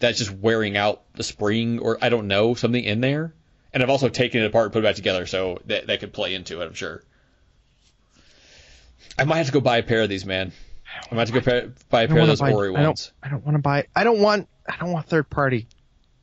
[0.00, 3.34] that's just wearing out the spring or I don't know something in there.
[3.72, 6.12] And I've also taken it apart and put it back together, so that that could
[6.12, 6.66] play into it.
[6.66, 7.02] I'm sure.
[9.18, 10.52] I might have to go buy a pair of these, man.
[11.10, 12.52] I might have to go buy a pair of those buy.
[12.52, 12.84] Hori I don't.
[12.86, 13.12] ones.
[13.22, 13.86] I don't want to buy.
[13.94, 14.48] I don't want.
[14.68, 15.66] I don't want third party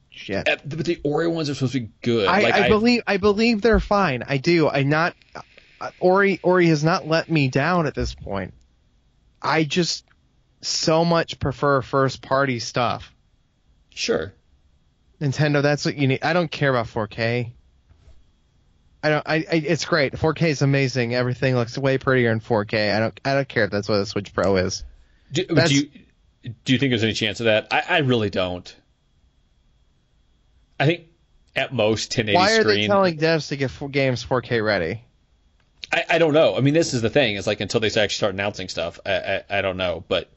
[0.09, 0.47] shit.
[0.47, 2.27] Uh, But the Hori ones are supposed to be good.
[2.27, 3.03] I, like I believe.
[3.05, 4.23] I believe they're fine.
[4.25, 4.69] I do.
[4.69, 5.15] I not.
[5.35, 6.39] uh, Hori.
[6.43, 8.53] Hori has not let me down at this point.
[9.41, 10.05] I just
[10.61, 13.13] so much prefer first party stuff.
[13.93, 14.33] sure.
[15.19, 16.23] Nintendo, that's what you need.
[16.23, 17.51] I don't care about 4K.
[19.03, 19.27] I don't.
[19.27, 19.55] I, I.
[19.55, 20.13] It's great.
[20.13, 21.13] 4K is amazing.
[21.13, 22.95] Everything looks way prettier in 4K.
[22.95, 23.19] I don't.
[23.23, 24.83] I don't care if that's what the Switch Pro is.
[25.31, 25.89] Do, do you
[26.65, 27.67] do you think there's any chance of that?
[27.71, 28.75] I, I really don't.
[30.79, 31.05] I think
[31.55, 32.81] at most 1080 Why are screen.
[32.81, 35.03] they telling devs to get games 4K ready?
[35.91, 36.55] I, I don't know.
[36.55, 37.35] I mean, this is the thing.
[37.35, 40.03] It's like until they actually start announcing stuff, I, I, I don't know.
[40.07, 40.31] But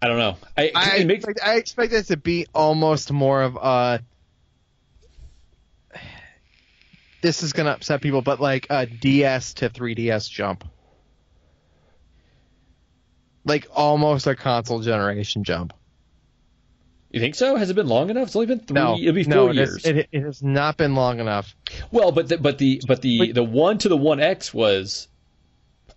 [0.00, 0.36] I don't know.
[0.56, 4.00] I, I it makes, expect, I expect it to be almost more of a.
[7.20, 10.64] This is gonna upset people, but like a DS to 3DS jump,
[13.44, 15.72] like almost a console generation jump.
[17.12, 17.56] You think so?
[17.56, 18.28] Has it been long enough?
[18.28, 18.74] It's only been three.
[18.74, 19.76] No, it'll be four no, it, years.
[19.76, 21.54] is, it, it has not been long enough.
[21.90, 25.08] Well, but the, but the but the But- the one to the one X was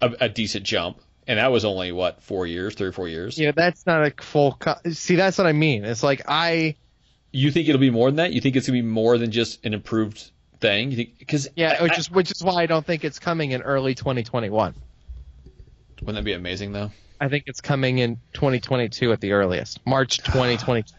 [0.01, 3.39] a, a decent jump, and that was only what four years, three or four years.
[3.39, 4.53] Yeah, that's not a full.
[4.53, 5.85] Co- See, that's what I mean.
[5.85, 6.75] It's like I.
[7.31, 8.31] You think it'll be more than that?
[8.33, 10.91] You think it's gonna be more than just an improved thing?
[10.91, 13.61] You think because Yeah, which is which is why I don't think it's coming in
[13.61, 14.73] early 2021.
[16.01, 16.91] wouldn't that be amazing though?
[17.19, 20.93] I think it's coming in 2022 at the earliest, March 2022.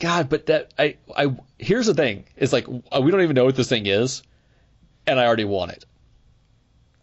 [0.00, 3.44] God, but that I I here's the thing: is like uh, we don't even know
[3.44, 4.22] what this thing is,
[5.06, 5.84] and I already want it.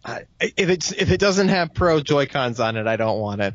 [0.04, 3.40] I, if it's if it doesn't have Pro Joy Cons on it, I don't want
[3.40, 3.54] it.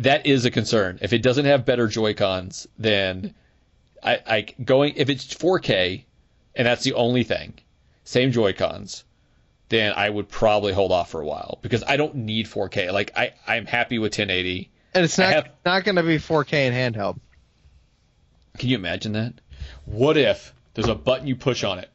[0.00, 0.98] That is a concern.
[1.02, 3.34] If it doesn't have better Joy Cons, then
[4.02, 6.04] I, I going if it's 4K,
[6.54, 7.54] and that's the only thing,
[8.04, 9.04] same Joy Cons,
[9.68, 12.92] then I would probably hold off for a while because I don't need 4K.
[12.92, 14.70] Like I, I'm happy with 1080.
[14.94, 17.18] And it's not have- not going to be 4K in handheld.
[18.58, 19.34] Can you imagine that?
[19.84, 21.90] What if there's a button you push on it,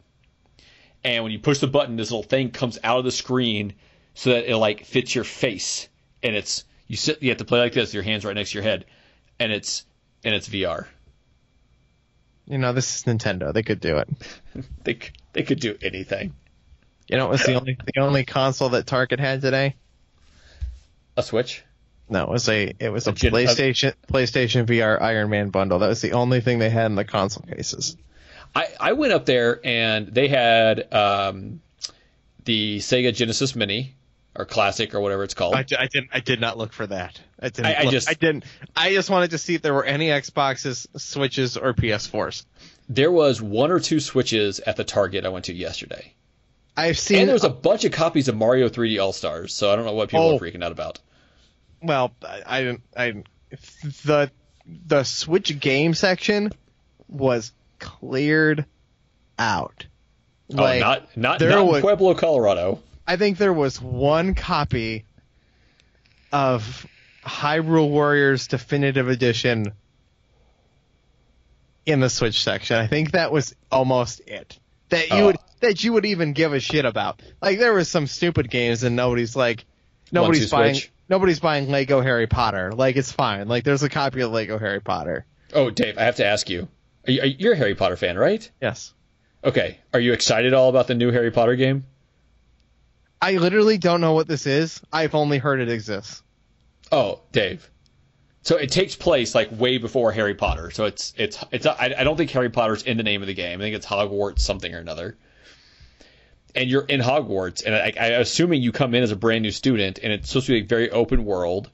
[1.04, 3.74] and when you push the button, this little thing comes out of the screen
[4.14, 5.88] so that it like fits your face,
[6.22, 8.56] and it's you sit you have to play like this, your hands right next to
[8.56, 8.86] your head,
[9.40, 9.86] and it's
[10.24, 10.88] and it's VR.
[12.48, 13.54] You know, this is Nintendo.
[13.54, 14.10] They could do it.
[14.84, 15.00] They
[15.34, 16.34] they could do anything.
[17.08, 19.76] You know, it was the only the only console that Target had today.
[21.16, 21.64] A Switch.
[22.10, 25.50] No, it was a it was a, A gen- a- PlayStation PlayStation VR Iron Man
[25.50, 25.80] bundle.
[25.80, 27.96] That was the only thing they had in the console cases.
[28.56, 31.62] I, I went up there and they had um,
[32.46, 33.96] the Sega Genesis Mini
[34.36, 35.54] or Classic or whatever it's called.
[35.54, 37.20] I, I didn't I did not look for that.
[37.40, 37.66] I didn't.
[37.68, 38.46] I- I just- I didn't.
[38.76, 42.46] I just wanted to see if there were any Xboxes, Switches, or PS4s.
[42.90, 46.14] there was one or two Switches at the Target I went to yesterday.
[46.76, 47.20] I've seen.
[47.20, 49.86] And there was a bunch of copies of Mario 3D All Stars, so I don't
[49.86, 50.36] know what people Oh.
[50.38, 51.00] are freaking out about.
[51.82, 52.82] Well, I, I didn't.
[52.96, 53.24] I
[54.06, 54.32] the
[54.66, 56.52] the Switch game section
[57.08, 58.66] was cleared
[59.38, 59.86] out.
[60.52, 62.80] oh, not not, there not in was- Pueblo, Colorado.
[63.08, 65.06] I think there was one copy
[66.32, 66.86] of
[67.26, 69.74] Hyrule Warriors Definitive Edition
[71.86, 72.78] in the Switch section.
[72.78, 74.60] I think that was almost it.
[74.90, 75.26] That you Oh.
[75.28, 77.22] would that you would even give a shit about.
[77.42, 79.66] Like there was some stupid games and nobody's like
[80.12, 80.92] nobody's two buying Switch.
[81.10, 82.72] Nobody's buying Lego Harry Potter.
[82.72, 83.48] Like it's fine.
[83.48, 85.26] Like there's a copy of Lego Harry Potter.
[85.54, 86.68] Oh, Dave, I have to ask you.
[87.08, 88.50] Are you are, you're a Harry Potter fan, right?
[88.62, 88.94] Yes.
[89.44, 89.80] Okay.
[89.94, 91.86] Are you excited all about the new Harry Potter game?
[93.22, 94.82] I literally don't know what this is.
[94.94, 96.24] I've only heard it exists.
[96.92, 97.70] Oh, Dave.
[98.42, 100.72] So it takes place like way before Harry Potter.
[100.72, 103.34] So it's it's it's I, I don't think Harry Potter's in the name of the
[103.34, 103.60] game.
[103.60, 105.18] I think it's Hogwarts something or another.
[106.56, 109.52] And you're in Hogwarts, and I, I assuming you come in as a brand new
[109.52, 111.70] student, and it's supposed to be a very open world.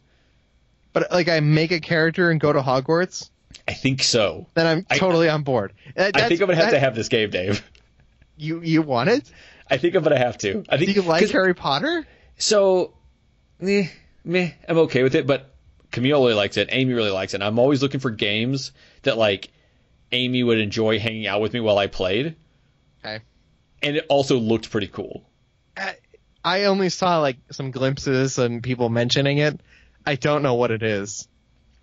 [0.93, 3.29] But like I make a character and go to Hogwarts,
[3.67, 4.47] I think so.
[4.53, 5.73] then I'm I- totally on board.
[5.95, 7.63] That- I think I'm gonna have to have this game, Dave.
[8.37, 9.31] You you want it?
[9.69, 10.63] I think I'm gonna have to.
[10.69, 12.05] I Do think you like Harry Potter?
[12.37, 12.93] So,
[13.59, 13.87] meh,
[14.25, 15.53] meh, I'm okay with it, but
[15.91, 16.67] Camille really likes it.
[16.71, 17.37] Amy really likes it.
[17.37, 18.73] And I'm always looking for games
[19.03, 19.51] that like
[20.11, 22.35] Amy would enjoy hanging out with me while I played,
[23.05, 23.23] Okay.
[23.85, 25.23] And it also looked pretty cool.
[26.43, 29.61] I only saw like some glimpses and people mentioning it.
[30.05, 31.27] I don't know what it is.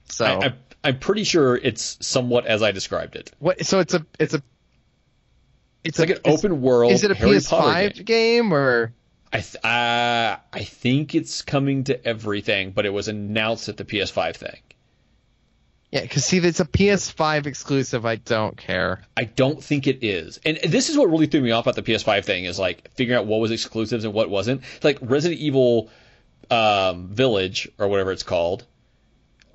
[0.04, 0.54] So I, I'm,
[0.84, 3.32] I'm pretty sure it's somewhat as I described it.
[3.38, 3.64] what?
[3.64, 4.42] So it's a it's a
[5.84, 6.92] It's like an open world.
[6.92, 8.04] Is it a Harry PS5 game.
[8.04, 8.92] game or?
[9.32, 13.84] I th- uh, I think it's coming to everything, but it was announced at the
[13.84, 14.60] PS5 thing.
[15.92, 19.02] Yeah, because see, if it's a PS5 exclusive, I don't care.
[19.14, 20.40] I don't think it is.
[20.42, 23.20] And this is what really threw me off about the PS5 thing is like figuring
[23.20, 24.62] out what was exclusives and what wasn't.
[24.82, 25.90] Like Resident Evil
[26.50, 28.64] um, Village or whatever it's called.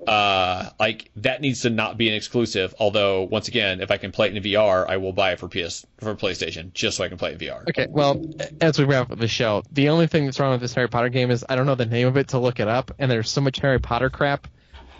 [0.06, 2.72] Uh, like that needs to not be an exclusive.
[2.78, 5.48] Although once again, if I can play it in VR, I will buy it for
[5.48, 7.68] PS for PlayStation just so I can play it in VR.
[7.68, 8.24] Okay, well,
[8.60, 11.08] as we wrap up the show, the only thing that's wrong with this Harry Potter
[11.08, 13.28] game is I don't know the name of it to look it up, and there's
[13.28, 14.46] so much Harry Potter crap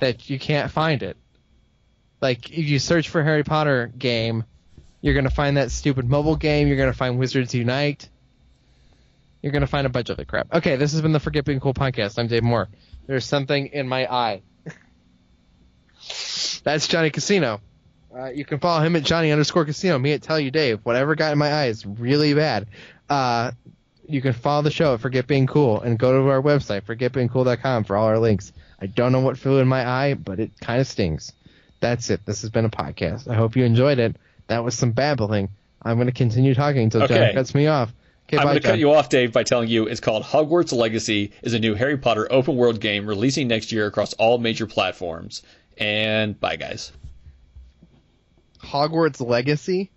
[0.00, 1.16] that you can't find it.
[2.20, 4.44] Like, if you search for Harry Potter game,
[5.00, 6.68] you're gonna find that stupid mobile game.
[6.68, 8.08] You're gonna find Wizards Unite.
[9.42, 10.52] You're gonna find a bunch of the crap.
[10.52, 12.18] Okay, this has been the Forget Being Cool podcast.
[12.18, 12.68] I'm Dave Moore.
[13.06, 14.42] There's something in my eye.
[16.64, 17.60] That's Johnny Casino.
[18.14, 19.98] Uh, you can follow him at Johnny underscore Casino.
[19.98, 20.80] Me at Tell You Dave.
[20.82, 22.66] Whatever got in my eye is really bad.
[23.08, 23.52] Uh,
[24.08, 27.84] you can follow the show at Forget Being Cool and go to our website, forgetbeingcool.com,
[27.84, 28.52] for all our links.
[28.80, 31.32] I don't know what flew in my eye, but it kind of stings.
[31.80, 32.24] That's it.
[32.24, 33.28] This has been a podcast.
[33.28, 34.16] I hope you enjoyed it.
[34.48, 35.50] That was some babbling.
[35.82, 37.92] I'm going to continue talking until John cuts me off.
[38.28, 41.32] Okay, I'm going to cut you off, Dave, by telling you it's called Hogwarts Legacy
[41.42, 45.42] is a new Harry Potter open world game releasing next year across all major platforms.
[45.78, 46.92] And bye, guys.
[48.60, 49.90] Hogwarts Legacy.